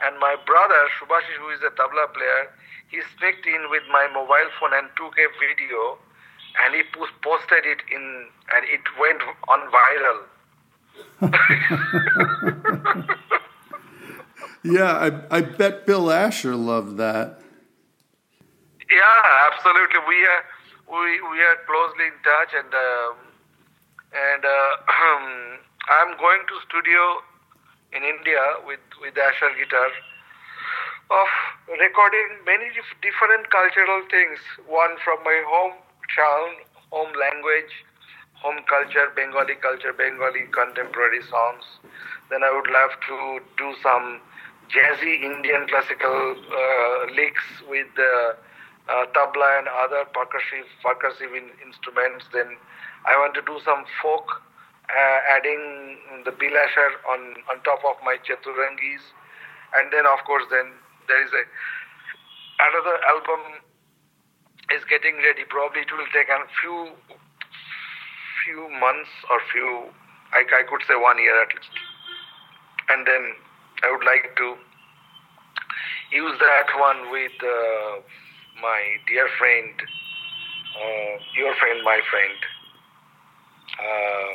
And 0.02 0.20
my 0.20 0.36
brother 0.46 0.82
Subhashish, 1.00 1.40
who 1.40 1.50
is 1.52 1.62
a 1.62 1.72
tabla 1.76 2.12
player, 2.16 2.52
he 2.90 3.00
sneaked 3.18 3.46
in 3.46 3.70
with 3.70 3.84
my 3.92 4.08
mobile 4.08 4.50
phone 4.60 4.74
and 4.74 4.88
took 4.98 5.14
a 5.20 5.28
video, 5.40 6.00
and 6.64 6.76
he 6.76 6.84
posted 7.22 7.64
it 7.68 7.84
in, 7.92 8.28
and 8.56 8.64
it 8.66 8.84
went 9.00 9.22
on 9.48 9.60
viral. 9.72 10.33
Yeah, 14.64 14.96
I, 14.96 15.38
I 15.38 15.42
bet 15.42 15.86
Bill 15.86 16.10
Asher 16.10 16.56
loved 16.56 16.96
that. 16.98 17.40
Yeah, 18.90 19.22
absolutely. 19.52 20.00
We 20.08 20.24
are 20.24 20.44
we 20.88 21.20
we 21.20 21.38
are 21.44 21.60
closely 21.68 22.08
in 22.08 22.18
touch, 22.24 22.52
and 22.56 22.72
um, 22.72 23.16
and 24.16 24.44
uh, 24.46 24.72
I'm 25.92 26.16
going 26.18 26.48
to 26.48 26.56
studio 26.64 27.20
in 27.92 28.04
India 28.08 28.40
with 28.66 28.80
with 29.02 29.18
Asher 29.18 29.52
guitar 29.60 29.92
of 31.12 31.28
recording 31.76 32.40
many 32.46 32.72
dif- 32.72 33.00
different 33.04 33.52
cultural 33.52 34.08
things. 34.10 34.40
One 34.66 34.96
from 35.04 35.20
my 35.28 35.44
home 35.44 35.76
town, 36.16 36.56
home 36.90 37.12
language, 37.20 37.74
home 38.44 38.60
culture, 38.68 39.08
Bengali 39.16 39.56
culture, 39.56 39.94
Bengali 39.94 40.46
contemporary 40.52 41.24
songs. 41.32 41.64
Then 42.30 42.44
I 42.44 42.52
would 42.52 42.70
love 42.70 42.92
to 43.08 43.40
do 43.58 43.74
some 43.82 44.20
jazzy 44.68 45.24
Indian 45.24 45.68
classical 45.68 46.36
uh, 46.36 47.00
licks 47.16 47.44
with 47.70 47.88
the 47.96 48.36
uh, 48.90 49.06
tabla 49.16 49.60
and 49.60 49.68
other 49.72 50.04
percussive 50.12 50.68
percussive 50.84 51.32
in- 51.32 51.56
instruments. 51.64 52.28
Then 52.34 52.60
I 53.08 53.16
want 53.16 53.34
to 53.36 53.44
do 53.48 53.60
some 53.64 53.86
folk, 54.02 54.28
uh, 54.92 55.20
adding 55.32 55.98
the 56.26 56.32
Bill 56.32 56.56
Asher 56.68 56.92
on 57.10 57.40
on 57.48 57.64
top 57.64 57.80
of 57.88 57.96
my 58.04 58.20
chaturanguis, 58.28 59.04
and 59.80 59.88
then 59.92 60.06
of 60.06 60.20
course 60.28 60.44
then 60.52 60.68
there 61.08 61.24
is 61.24 61.32
a 61.32 61.44
another 62.60 62.96
album 63.08 63.64
is 64.76 64.84
getting 64.90 65.16
ready. 65.24 65.44
Probably 65.48 65.82
it 65.82 65.92
will 65.92 66.08
take 66.12 66.28
a 66.28 66.40
few 66.60 66.92
few 68.46 68.70
months 68.80 69.10
or 69.30 69.40
few 69.52 69.90
I, 70.34 70.42
I 70.42 70.64
could 70.64 70.82
say 70.88 70.96
one 70.96 71.18
year 71.20 71.42
at 71.42 71.50
least, 71.54 71.70
and 72.90 73.06
then 73.06 73.34
I 73.84 73.92
would 73.92 74.06
like 74.06 74.36
to 74.38 74.56
use 76.12 76.40
that 76.40 76.68
one 76.80 77.12
with 77.12 77.32
uh, 77.42 78.02
my 78.62 78.82
dear 79.08 79.28
friend, 79.38 79.74
uh, 80.76 81.14
your 81.38 81.54
friend, 81.56 81.84
my 81.84 82.00
friend, 82.10 82.40
uh, 83.80 84.34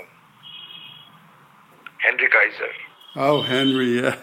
Henry 2.04 2.28
Kaiser. 2.28 2.72
Oh, 3.16 3.42
Henry, 3.42 4.00
yeah. 4.00 4.16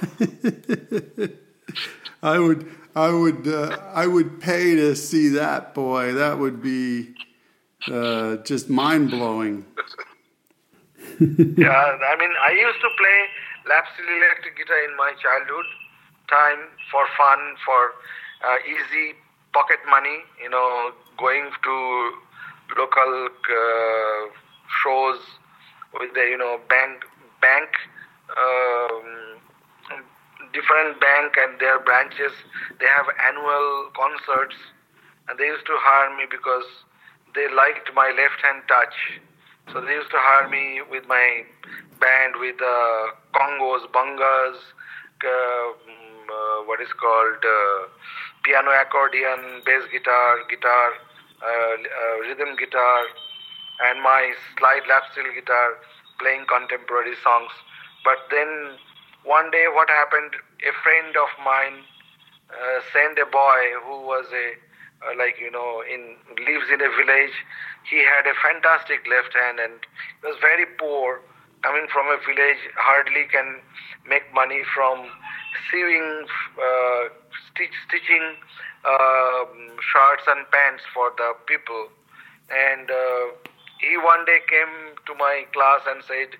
I 2.23 2.39
would, 2.39 2.71
I 2.95 3.11
would, 3.11 3.47
uh, 3.47 3.77
I 3.93 4.07
would 4.07 4.39
pay 4.39 4.75
to 4.75 4.95
see 4.95 5.29
that 5.29 5.73
boy. 5.73 6.13
That 6.13 6.39
would 6.39 6.61
be 6.61 7.15
uh, 7.91 8.37
just 8.37 8.69
mind 8.69 9.11
blowing. 9.11 9.65
yeah, 11.19 11.97
I 12.01 12.15
mean, 12.19 12.33
I 12.41 12.51
used 12.51 12.81
to 12.81 12.89
play 12.97 13.19
lap 13.69 13.85
steel 13.93 14.05
electric 14.17 14.57
guitar 14.57 14.79
in 14.89 14.95
my 14.97 15.13
childhood 15.21 15.65
time 16.29 16.59
for 16.91 17.05
fun, 17.17 17.39
for 17.65 17.93
uh, 18.43 18.57
easy 18.65 19.13
pocket 19.53 19.79
money. 19.89 20.23
You 20.41 20.49
know, 20.49 20.91
going 21.17 21.49
to 21.63 22.11
local 22.77 23.29
uh, 23.29 24.27
shows 24.83 25.19
with 25.99 26.13
the 26.13 26.21
you 26.21 26.37
know 26.37 26.59
bank 26.69 27.03
bank. 27.41 27.69
Um, 28.35 29.39
different 30.55 30.99
bank 31.03 31.35
and 31.35 31.59
their 31.59 31.79
branches 31.79 32.31
they 32.79 32.87
have 32.87 33.05
annual 33.27 33.91
concerts 33.91 34.55
and 35.27 35.37
they 35.37 35.45
used 35.51 35.65
to 35.65 35.75
hire 35.83 36.15
me 36.15 36.23
because 36.31 36.63
they 37.35 37.47
liked 37.53 37.91
my 37.93 38.09
left 38.15 38.41
hand 38.41 38.63
touch. 38.67 38.95
So 39.71 39.81
they 39.81 39.93
used 39.93 40.11
to 40.11 40.17
hire 40.19 40.49
me 40.49 40.81
with 40.89 41.07
my 41.07 41.43
band 41.99 42.35
with 42.39 42.61
uh, 42.61 43.05
congos 43.33 43.87
bangas 43.91 44.57
uh, 45.23 45.73
uh, 46.29 46.57
what 46.65 46.81
is 46.81 46.91
called 46.93 47.41
uh, 47.43 47.87
piano 48.43 48.71
accordion 48.71 49.61
bass 49.65 49.83
guitar 49.91 50.43
guitar 50.49 50.91
uh, 51.41 51.75
uh, 51.77 52.15
rhythm 52.27 52.55
guitar 52.57 53.05
and 53.87 54.01
my 54.01 54.33
slide 54.57 54.83
lap 54.89 55.03
steel 55.11 55.31
guitar 55.33 55.77
playing 56.19 56.45
contemporary 56.47 57.15
songs. 57.23 57.51
But 58.03 58.17
then 58.31 58.77
one 59.23 59.51
day 59.51 59.65
what 59.71 59.89
happened 59.89 60.35
a 60.63 60.73
friend 60.83 61.15
of 61.17 61.29
mine 61.43 61.83
sent 62.93 63.19
a 63.19 63.25
boy 63.25 63.61
who 63.83 64.05
was 64.05 64.25
a 64.31 64.47
uh, 65.03 65.13
like 65.17 65.39
you 65.39 65.51
know 65.51 65.83
in 65.83 66.15
lives 66.45 66.67
in 66.71 66.81
a 66.81 66.89
village. 66.89 67.35
He 67.89 67.97
had 68.03 68.25
a 68.25 68.33
fantastic 68.41 69.05
left 69.07 69.33
hand 69.33 69.59
and 69.59 69.73
he 70.21 70.27
was 70.27 70.37
very 70.41 70.65
poor. 70.77 71.21
Coming 71.63 71.87
from 71.91 72.05
a 72.07 72.17
village 72.25 72.61
hardly 72.77 73.25
can 73.31 73.57
make 74.07 74.23
money 74.33 74.61
from 74.73 75.09
sewing 75.71 76.27
uh, 76.61 77.09
stitch, 77.49 77.73
stitching 77.87 78.37
um 78.85 79.77
shirts 79.81 80.25
and 80.27 80.45
pants 80.51 80.83
for 80.93 81.11
the 81.17 81.33
people. 81.47 81.89
And 82.49 82.89
uh, 82.89 83.33
he 83.79 83.97
one 83.97 84.25
day 84.25 84.39
came 84.47 84.93
to 85.05 85.13
my 85.15 85.45
class 85.53 85.81
and 85.87 86.03
said 86.03 86.37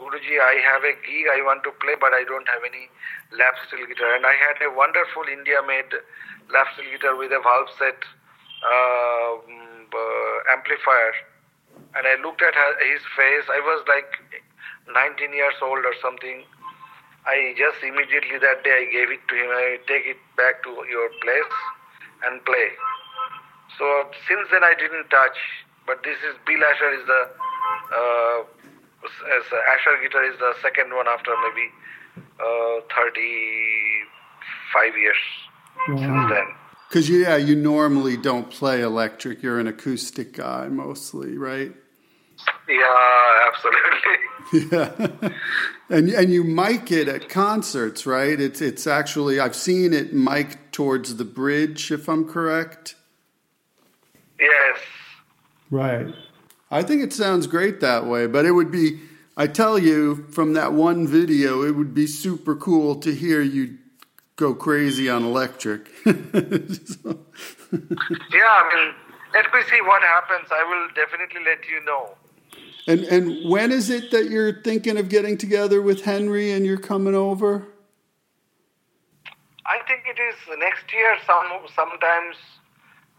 Guruji, 0.00 0.40
I 0.40 0.56
have 0.64 0.80
a 0.80 0.96
gig 1.04 1.28
I 1.28 1.44
want 1.44 1.60
to 1.68 1.72
play, 1.76 1.92
but 2.00 2.16
I 2.16 2.24
don't 2.24 2.48
have 2.48 2.64
any 2.64 2.88
lap 3.36 3.52
steel 3.68 3.84
guitar. 3.84 4.16
And 4.16 4.24
I 4.24 4.32
had 4.32 4.56
a 4.64 4.72
wonderful 4.72 5.28
India-made 5.28 5.92
lap 6.48 6.72
steel 6.72 6.88
guitar 6.88 7.20
with 7.20 7.36
a 7.36 7.40
valve 7.44 7.68
set 7.76 8.00
uh, 8.64 9.30
uh, 9.36 10.36
amplifier. 10.48 11.12
And 12.00 12.08
I 12.08 12.16
looked 12.24 12.40
at 12.40 12.56
his 12.80 13.04
face. 13.12 13.44
I 13.52 13.60
was 13.60 13.84
like 13.84 14.08
19 14.88 15.36
years 15.36 15.60
old 15.60 15.84
or 15.84 15.92
something. 16.00 16.48
I 17.28 17.52
just 17.60 17.84
immediately 17.84 18.40
that 18.40 18.64
day 18.64 18.72
I 18.72 18.84
gave 18.88 19.12
it 19.12 19.20
to 19.28 19.34
him. 19.36 19.52
I 19.52 19.76
take 19.84 20.08
it 20.08 20.20
back 20.40 20.64
to 20.64 20.72
your 20.88 21.12
place 21.20 21.52
and 22.24 22.40
play. 22.48 22.72
So 23.76 23.84
since 24.24 24.48
then 24.48 24.64
I 24.64 24.72
didn't 24.72 25.12
touch. 25.12 25.36
But 25.84 26.00
this 26.04 26.16
is 26.24 26.40
Bill 26.48 26.62
Asher 26.64 26.92
is 26.96 27.04
the 27.04 27.22
uh, 27.92 28.38
as 29.04 29.44
Asher 29.52 29.98
guitar 30.02 30.24
is 30.24 30.38
the 30.38 30.54
second 30.62 30.94
one 30.94 31.06
after 31.08 31.34
maybe 31.48 31.68
uh, 32.38 32.80
35 32.94 34.96
years 34.96 35.16
since 35.86 36.30
then. 36.30 36.46
Because 36.88 37.08
yeah, 37.08 37.36
you 37.36 37.54
normally 37.54 38.16
don't 38.16 38.50
play 38.50 38.82
electric. 38.82 39.42
You're 39.42 39.60
an 39.60 39.68
acoustic 39.68 40.32
guy 40.32 40.66
mostly, 40.68 41.38
right? 41.38 41.72
Yeah, 42.68 43.48
absolutely. 43.48 44.12
Yeah, 44.52 44.90
and 45.88 46.08
and 46.08 46.32
you 46.32 46.42
mic 46.42 46.90
it 46.90 47.06
at 47.06 47.28
concerts, 47.28 48.04
right? 48.04 48.40
It's 48.40 48.60
it's 48.60 48.84
actually 48.84 49.38
I've 49.38 49.54
seen 49.54 49.92
it 49.92 50.12
mic 50.12 50.72
towards 50.72 51.14
the 51.16 51.24
bridge, 51.24 51.92
if 51.92 52.08
I'm 52.08 52.26
correct. 52.26 52.96
Yes. 54.40 54.80
Right. 55.70 56.12
I 56.70 56.82
think 56.82 57.02
it 57.02 57.12
sounds 57.12 57.46
great 57.46 57.80
that 57.80 58.06
way, 58.06 58.26
but 58.26 58.44
it 58.44 58.52
would 58.52 58.70
be, 58.70 59.00
I 59.36 59.46
tell 59.48 59.78
you, 59.78 60.26
from 60.30 60.52
that 60.52 60.72
one 60.72 61.06
video, 61.06 61.62
it 61.62 61.72
would 61.74 61.94
be 61.94 62.06
super 62.06 62.54
cool 62.54 62.94
to 63.00 63.12
hear 63.14 63.40
you 63.42 63.78
go 64.36 64.54
crazy 64.54 65.08
on 65.08 65.24
electric. 65.24 65.88
Yeah, 68.32 68.42
I 68.42 68.74
mean, 68.74 68.94
let 69.32 69.52
me 69.54 69.60
see 69.70 69.80
what 69.82 70.02
happens. 70.02 70.48
I 70.50 70.64
will 70.64 70.88
definitely 70.94 71.44
let 71.44 71.68
you 71.68 71.84
know. 71.84 72.16
and 72.88 73.00
and 73.04 73.48
when 73.48 73.70
is 73.70 73.90
it 73.90 74.10
that 74.10 74.28
you're 74.28 74.60
thinking 74.62 74.98
of 74.98 75.08
getting 75.08 75.38
together 75.38 75.80
with 75.80 76.02
Henry 76.02 76.50
and 76.50 76.66
you're 76.66 76.78
coming 76.80 77.14
over? 77.14 77.68
I 79.66 79.78
think 79.86 80.02
it 80.06 80.18
is 80.20 80.58
next 80.58 80.92
year, 80.92 81.16
some 81.24 81.46
sometimes 81.76 82.36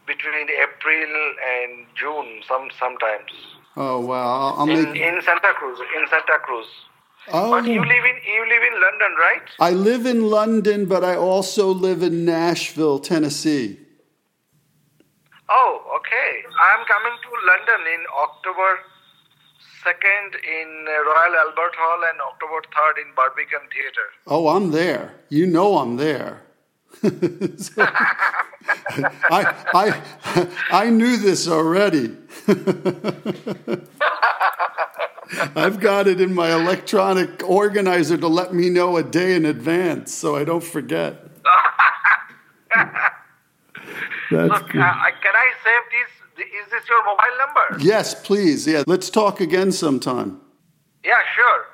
between 0.06 0.48
April 0.50 1.34
and 1.54 1.86
June, 1.94 2.42
some 2.48 2.68
sometimes 2.78 3.30
Oh 3.76 4.00
wow, 4.00 4.40
I'll, 4.40 4.54
I'll 4.60 4.68
in, 4.68 4.92
make. 4.92 5.00
in 5.00 5.20
Santa 5.22 5.52
Cruz. 5.54 5.78
In 5.96 6.06
Santa 6.08 6.38
Cruz. 6.42 6.66
Oh, 7.32 7.50
But 7.52 7.64
you 7.66 7.80
live 7.80 8.04
in 8.12 8.18
you 8.34 8.42
live 8.48 8.62
in 8.70 8.80
London, 8.80 9.12
right? 9.18 9.42
I 9.60 9.70
live 9.70 10.06
in 10.06 10.28
London, 10.28 10.86
but 10.86 11.04
I 11.04 11.14
also 11.16 11.68
live 11.68 12.02
in 12.02 12.24
Nashville, 12.24 12.98
Tennessee. 12.98 13.78
Oh, 15.48 15.98
okay. 15.98 16.42
I'm 16.60 16.84
coming 16.86 17.16
to 17.24 17.30
London 17.46 17.86
in 17.94 18.00
October 18.26 18.80
2nd 19.84 20.34
in 20.58 20.86
uh, 20.88 20.92
Royal 21.10 21.34
Albert 21.46 21.74
Hall 21.76 22.00
and 22.10 22.20
October 22.20 22.60
3rd 22.74 23.02
in 23.06 23.14
Barbican 23.14 23.60
Theatre. 23.72 24.10
Oh, 24.26 24.48
I'm 24.48 24.70
there. 24.70 25.14
You 25.28 25.46
know 25.46 25.78
I'm 25.78 25.96
there. 25.96 26.42
So- 27.58 27.86
I, 29.30 29.54
I, 29.74 30.48
I 30.70 30.90
knew 30.90 31.16
this 31.16 31.48
already. 31.48 32.16
I've 35.56 35.80
got 35.80 36.06
it 36.08 36.20
in 36.20 36.34
my 36.34 36.52
electronic 36.52 37.42
organizer 37.48 38.18
to 38.18 38.28
let 38.28 38.52
me 38.52 38.68
know 38.68 38.96
a 38.96 39.02
day 39.02 39.34
in 39.34 39.46
advance 39.46 40.12
so 40.14 40.36
I 40.36 40.44
don't 40.44 40.62
forget. 40.64 41.28
That's 44.30 44.50
Look, 44.50 44.62
uh, 44.62 44.70
can 44.70 45.34
I 45.34 45.52
save 45.62 45.82
this? 45.90 46.10
Is 46.38 46.70
this 46.70 46.88
your 46.88 47.04
mobile 47.04 47.22
number? 47.38 47.84
Yes, 47.84 48.14
please. 48.14 48.66
Yeah, 48.66 48.82
let's 48.86 49.10
talk 49.10 49.40
again 49.40 49.72
sometime. 49.72 50.40
Yeah, 51.04 51.20
sure. 51.34 51.66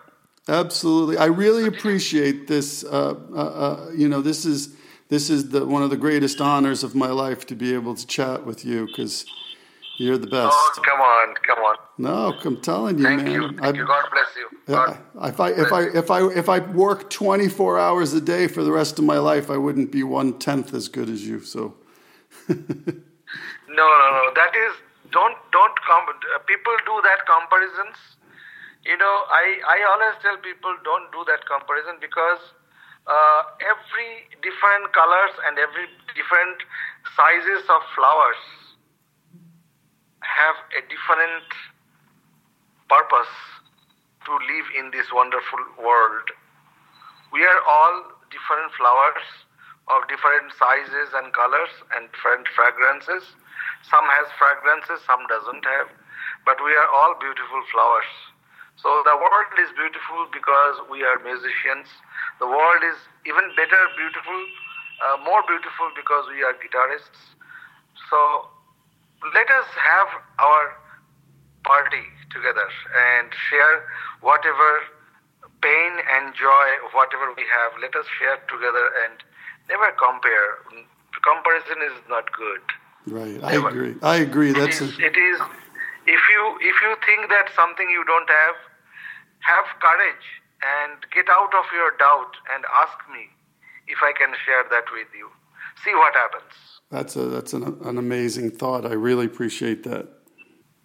Absolutely, 0.49 1.19
I 1.19 1.27
really 1.27 1.67
appreciate 1.67 2.49
this. 2.49 2.83
Uh, 2.83 3.15
uh, 3.33 3.37
uh, 3.37 3.91
you 3.95 4.09
know, 4.09 4.23
this 4.23 4.45
is 4.45 4.75
this 5.09 5.31
is 5.31 5.51
the 5.51 5.67
one 5.67 5.83
of 5.83 5.91
the 5.91 5.97
greatest 5.97 6.41
honors 6.41 6.85
of 6.85 6.95
my 6.95 7.09
life 7.09 7.47
to 7.47 7.55
be 7.55 7.75
able 7.75 7.95
to 7.95 8.07
chat 8.07 8.45
with 8.47 8.65
you 8.65 8.87
because 8.87 9.25
You're 9.99 10.19
the 10.19 10.29
best. 10.29 10.57
Oh, 10.57 10.83
come 10.85 11.01
on, 11.01 11.35
come 11.43 11.59
on. 11.59 11.77
No, 11.99 12.39
I'm 12.45 12.61
telling 12.61 12.99
you, 12.99 13.05
Thank 13.05 13.23
man. 13.25 13.33
you. 13.35 13.45
I- 13.59 13.63
Thank 13.63 13.77
you. 13.79 13.87
God 13.87 14.05
bless 14.13 14.37
you. 14.37 14.49
God, 14.67 14.99
if 15.25 15.41
I 15.41 15.51
if 15.51 15.73
I 15.73 15.83
if 15.83 16.11
I 16.11 16.21
if 16.29 16.49
I 16.49 16.59
work 16.61 17.11
24 17.11 17.79
hours 17.81 18.13
a 18.13 18.21
day 18.21 18.47
for 18.47 18.63
the 18.63 18.71
rest 18.71 18.99
of 18.99 19.05
my 19.05 19.19
life, 19.19 19.51
I 19.51 19.57
wouldn't 19.57 19.91
be 19.91 20.03
one 20.05 20.39
tenth 20.39 20.73
as 20.75 20.89
good 20.89 21.09
as 21.09 21.27
you. 21.27 21.41
So 21.41 21.75
No, 22.49 23.85
no, 24.01 24.07
no. 24.19 24.31
That 24.35 24.53
is 24.55 24.73
don't 25.11 25.37
don't 25.53 25.77
com- 25.89 26.09
uh, 26.35 26.39
people 26.47 26.75
do 26.87 27.01
that 27.03 27.27
comparisons. 27.27 27.97
You 28.85 28.97
know, 28.97 29.17
I 29.31 29.59
I 29.67 29.79
always 29.91 30.17
tell 30.23 30.37
people 30.39 30.73
don't 30.85 31.11
do 31.13 31.25
that 31.27 31.45
comparison 31.47 31.97
because 32.01 32.39
uh, 33.09 33.43
every 33.65 34.29
different 34.45 34.93
colors 34.93 35.35
and 35.49 35.59
every 35.59 35.89
different 36.13 36.61
sizes 37.17 37.65
of 37.73 37.81
flowers 37.97 38.41
have 40.21 40.57
a 40.77 40.83
different 40.87 41.49
purpose 42.89 43.33
to 44.29 44.33
live 44.33 44.69
in 44.77 44.93
this 44.93 45.09
wonderful 45.13 45.61
world. 45.81 46.29
We 47.33 47.45
are 47.45 47.61
all 47.65 48.13
different 48.29 48.73
flowers 48.77 49.25
of 49.89 50.05
different 50.09 50.53
sizes 50.57 51.17
and 51.17 51.33
colors 51.33 51.73
and 51.97 52.13
different 52.13 52.45
fragrances. 52.53 53.25
Some 53.89 54.05
has 54.05 54.29
fragrances, 54.37 55.01
some 55.09 55.25
doesn't 55.33 55.65
have. 55.65 55.89
But 56.45 56.61
we 56.61 56.73
are 56.77 56.89
all 56.93 57.17
beautiful 57.17 57.65
flowers. 57.73 58.13
So 58.77 59.03
the 59.05 59.17
world 59.17 59.53
is 59.59 59.73
beautiful 59.75 60.29
because 60.33 60.77
we 60.93 61.03
are 61.03 61.19
musicians. 61.25 61.89
The 62.39 62.47
world 62.47 62.83
is 62.87 62.99
even 63.27 63.51
better 63.57 63.81
beautiful, 63.99 64.39
uh, 65.03 65.19
more 65.25 65.43
beautiful 65.47 65.91
because 65.95 66.31
we 66.31 66.43
are 66.43 66.55
guitarists. 66.55 67.35
So 68.11 68.19
let 69.35 69.51
us 69.51 69.67
have 69.75 70.09
our 70.39 70.79
party 71.65 72.07
together 72.31 72.69
and 72.95 73.29
share 73.51 73.85
whatever 74.23 74.87
pain 75.63 75.93
and 76.15 76.35
joy, 76.35 76.69
whatever 76.95 77.35
we 77.35 77.43
have. 77.51 77.75
Let 77.83 77.97
us 77.97 78.07
share 78.19 78.39
together 78.47 78.87
and 79.03 79.19
never 79.69 79.91
compare. 79.99 80.63
Comparison 81.19 81.83
is 81.83 81.99
not 82.09 82.31
good. 82.33 82.63
right, 83.11 83.43
I 83.43 83.59
agree. 83.59 83.97
I 84.03 84.17
agree. 84.23 84.53
That's 84.53 84.81
it 84.81 84.95
a, 85.03 85.07
it 85.11 85.17
is. 85.19 85.39
If 86.07 86.23
you 86.31 86.43
if 86.63 86.77
you 86.81 86.95
think 87.05 87.29
that 87.29 87.51
something 87.55 87.91
you 87.91 88.05
don't 88.07 88.31
have, 88.31 88.57
have 89.43 89.67
courage 89.83 90.27
and 90.63 90.99
get 91.15 91.27
out 91.29 91.53
of 91.55 91.65
your 91.73 91.97
doubt 91.99 92.35
and 92.55 92.65
ask 92.83 92.99
me 93.13 93.27
if 93.87 93.99
I 94.03 94.13
can 94.13 94.35
share 94.45 94.65
that 94.71 94.85
with 94.93 95.09
you. 95.17 95.29
See 95.85 95.95
what 95.95 96.15
happens. 96.15 96.53
that's 96.91 97.17
a 97.17 97.27
that's 97.27 97.53
an, 97.53 97.79
an 97.85 97.99
amazing 97.99 98.51
thought. 98.51 98.85
I 98.85 98.93
really 98.95 99.27
appreciate 99.27 99.85
that. 99.85 100.09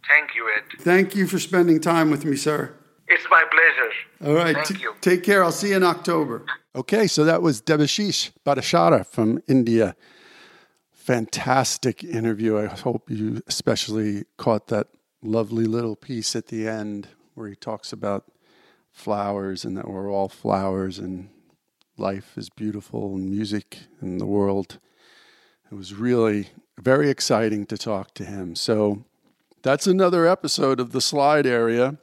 Thank 0.07 0.35
you, 0.35 0.49
Ed. 0.55 0.81
Thank 0.81 1.15
you 1.15 1.27
for 1.27 1.39
spending 1.39 1.79
time 1.79 2.11
with 2.11 2.25
me, 2.25 2.35
sir. 2.35 2.75
It's 3.07 3.25
my 3.29 3.43
pleasure. 3.49 4.29
All 4.29 4.35
right. 4.35 4.55
Thank 4.55 4.67
t- 4.67 4.81
you. 4.81 4.93
Take 5.01 5.23
care. 5.23 5.43
I'll 5.43 5.51
see 5.51 5.69
you 5.69 5.77
in 5.77 5.83
October. 5.83 6.45
Okay, 6.75 7.07
so 7.07 7.23
that 7.25 7.41
was 7.41 7.61
Debashish 7.61 8.31
Bhattacharya 8.45 9.05
from 9.05 9.39
India. 9.47 9.95
Fantastic 10.91 12.03
interview. 12.03 12.57
I 12.57 12.67
hope 12.67 13.09
you 13.09 13.41
especially 13.47 14.23
caught 14.37 14.67
that 14.67 14.87
lovely 15.21 15.65
little 15.65 15.95
piece 15.95 16.35
at 16.35 16.47
the 16.47 16.67
end 16.67 17.09
where 17.35 17.47
he 17.49 17.55
talks 17.55 17.91
about 17.91 18.25
flowers 18.93 19.65
and 19.65 19.75
that 19.75 19.89
we're 19.89 20.09
all 20.09 20.29
flowers 20.29 20.99
and 20.99 21.29
life 21.97 22.37
is 22.37 22.49
beautiful 22.49 23.15
and 23.15 23.29
music 23.29 23.79
and 23.99 24.21
the 24.21 24.25
world. 24.25 24.79
It 25.71 25.75
was 25.75 25.93
really 25.93 26.49
very 26.79 27.09
exciting 27.09 27.65
to 27.65 27.77
talk 27.77 28.13
to 28.15 28.23
him. 28.23 28.55
So 28.55 29.03
that's 29.63 29.87
another 29.87 30.27
episode 30.27 30.79
of 30.79 30.91
the 30.91 31.01
slide 31.01 31.45
area. 31.45 31.97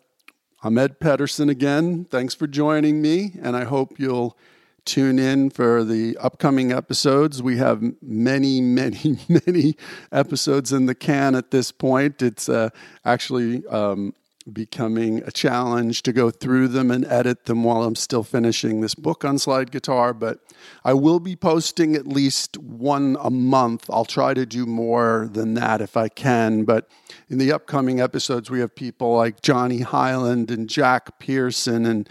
I'm 0.62 0.76
Ed 0.76 1.00
Pedersen 1.00 1.48
again. 1.48 2.04
Thanks 2.04 2.34
for 2.34 2.46
joining 2.46 3.00
me, 3.00 3.32
and 3.40 3.56
I 3.56 3.64
hope 3.64 3.98
you'll 3.98 4.36
tune 4.84 5.18
in 5.18 5.50
for 5.50 5.84
the 5.84 6.16
upcoming 6.18 6.72
episodes. 6.72 7.42
We 7.42 7.58
have 7.58 7.82
many, 8.02 8.60
many, 8.60 9.18
many 9.28 9.76
episodes 10.12 10.72
in 10.72 10.86
the 10.86 10.94
can 10.94 11.34
at 11.34 11.50
this 11.50 11.70
point. 11.72 12.22
It's 12.22 12.48
uh, 12.48 12.70
actually 13.04 13.66
um, 13.66 14.14
becoming 14.52 15.22
a 15.24 15.30
challenge 15.30 16.02
to 16.02 16.12
go 16.12 16.30
through 16.30 16.68
them 16.68 16.90
and 16.90 17.04
edit 17.06 17.46
them 17.46 17.64
while 17.64 17.82
I'm 17.82 17.96
still 17.96 18.22
finishing 18.22 18.80
this 18.80 18.94
book 18.94 19.24
on 19.24 19.38
slide 19.38 19.70
guitar, 19.70 20.12
but 20.12 20.40
I 20.84 20.94
will 20.94 21.20
be 21.20 21.36
posting 21.36 21.94
at 21.94 22.06
least 22.06 22.58
one 22.58 23.16
a 23.20 23.30
month. 23.30 23.88
I'll 23.90 24.04
try 24.04 24.34
to 24.34 24.44
do 24.44 24.66
more 24.66 25.28
than 25.32 25.54
that 25.54 25.80
if 25.80 25.96
I 25.96 26.08
can, 26.08 26.64
but 26.64 26.88
in 27.28 27.38
the 27.38 27.52
upcoming 27.52 28.00
episodes, 28.00 28.50
we 28.50 28.60
have 28.60 28.74
people 28.74 29.16
like 29.16 29.42
Johnny 29.42 29.80
Hiland 29.80 30.50
and 30.50 30.68
Jack 30.68 31.18
Pearson 31.18 31.86
and 31.86 32.08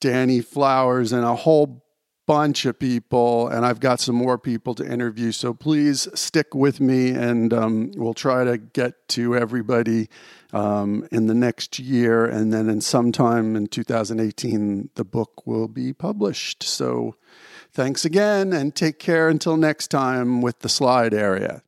Danny 0.00 0.40
Flowers 0.40 1.12
and 1.12 1.24
a 1.24 1.34
whole 1.34 1.83
bunch 2.26 2.64
of 2.64 2.78
people, 2.78 3.48
and 3.48 3.66
I've 3.66 3.80
got 3.80 4.00
some 4.00 4.14
more 4.14 4.38
people 4.38 4.74
to 4.76 4.86
interview. 4.86 5.32
So 5.32 5.52
please 5.52 6.08
stick 6.14 6.54
with 6.54 6.80
me, 6.80 7.10
and 7.10 7.52
um, 7.52 7.92
we'll 7.96 8.14
try 8.14 8.44
to 8.44 8.56
get 8.58 9.08
to 9.10 9.36
everybody 9.36 10.08
um, 10.52 11.06
in 11.10 11.26
the 11.26 11.34
next 11.34 11.78
year. 11.78 12.24
And 12.24 12.52
then, 12.52 12.68
in 12.68 12.80
sometime 12.80 13.56
in 13.56 13.66
2018, 13.66 14.90
the 14.94 15.04
book 15.04 15.46
will 15.46 15.68
be 15.68 15.92
published. 15.92 16.62
So 16.62 17.16
thanks 17.72 18.04
again, 18.04 18.52
and 18.52 18.74
take 18.74 18.98
care 18.98 19.28
until 19.28 19.56
next 19.56 19.88
time 19.88 20.40
with 20.40 20.60
the 20.60 20.68
slide 20.68 21.12
area. 21.12 21.62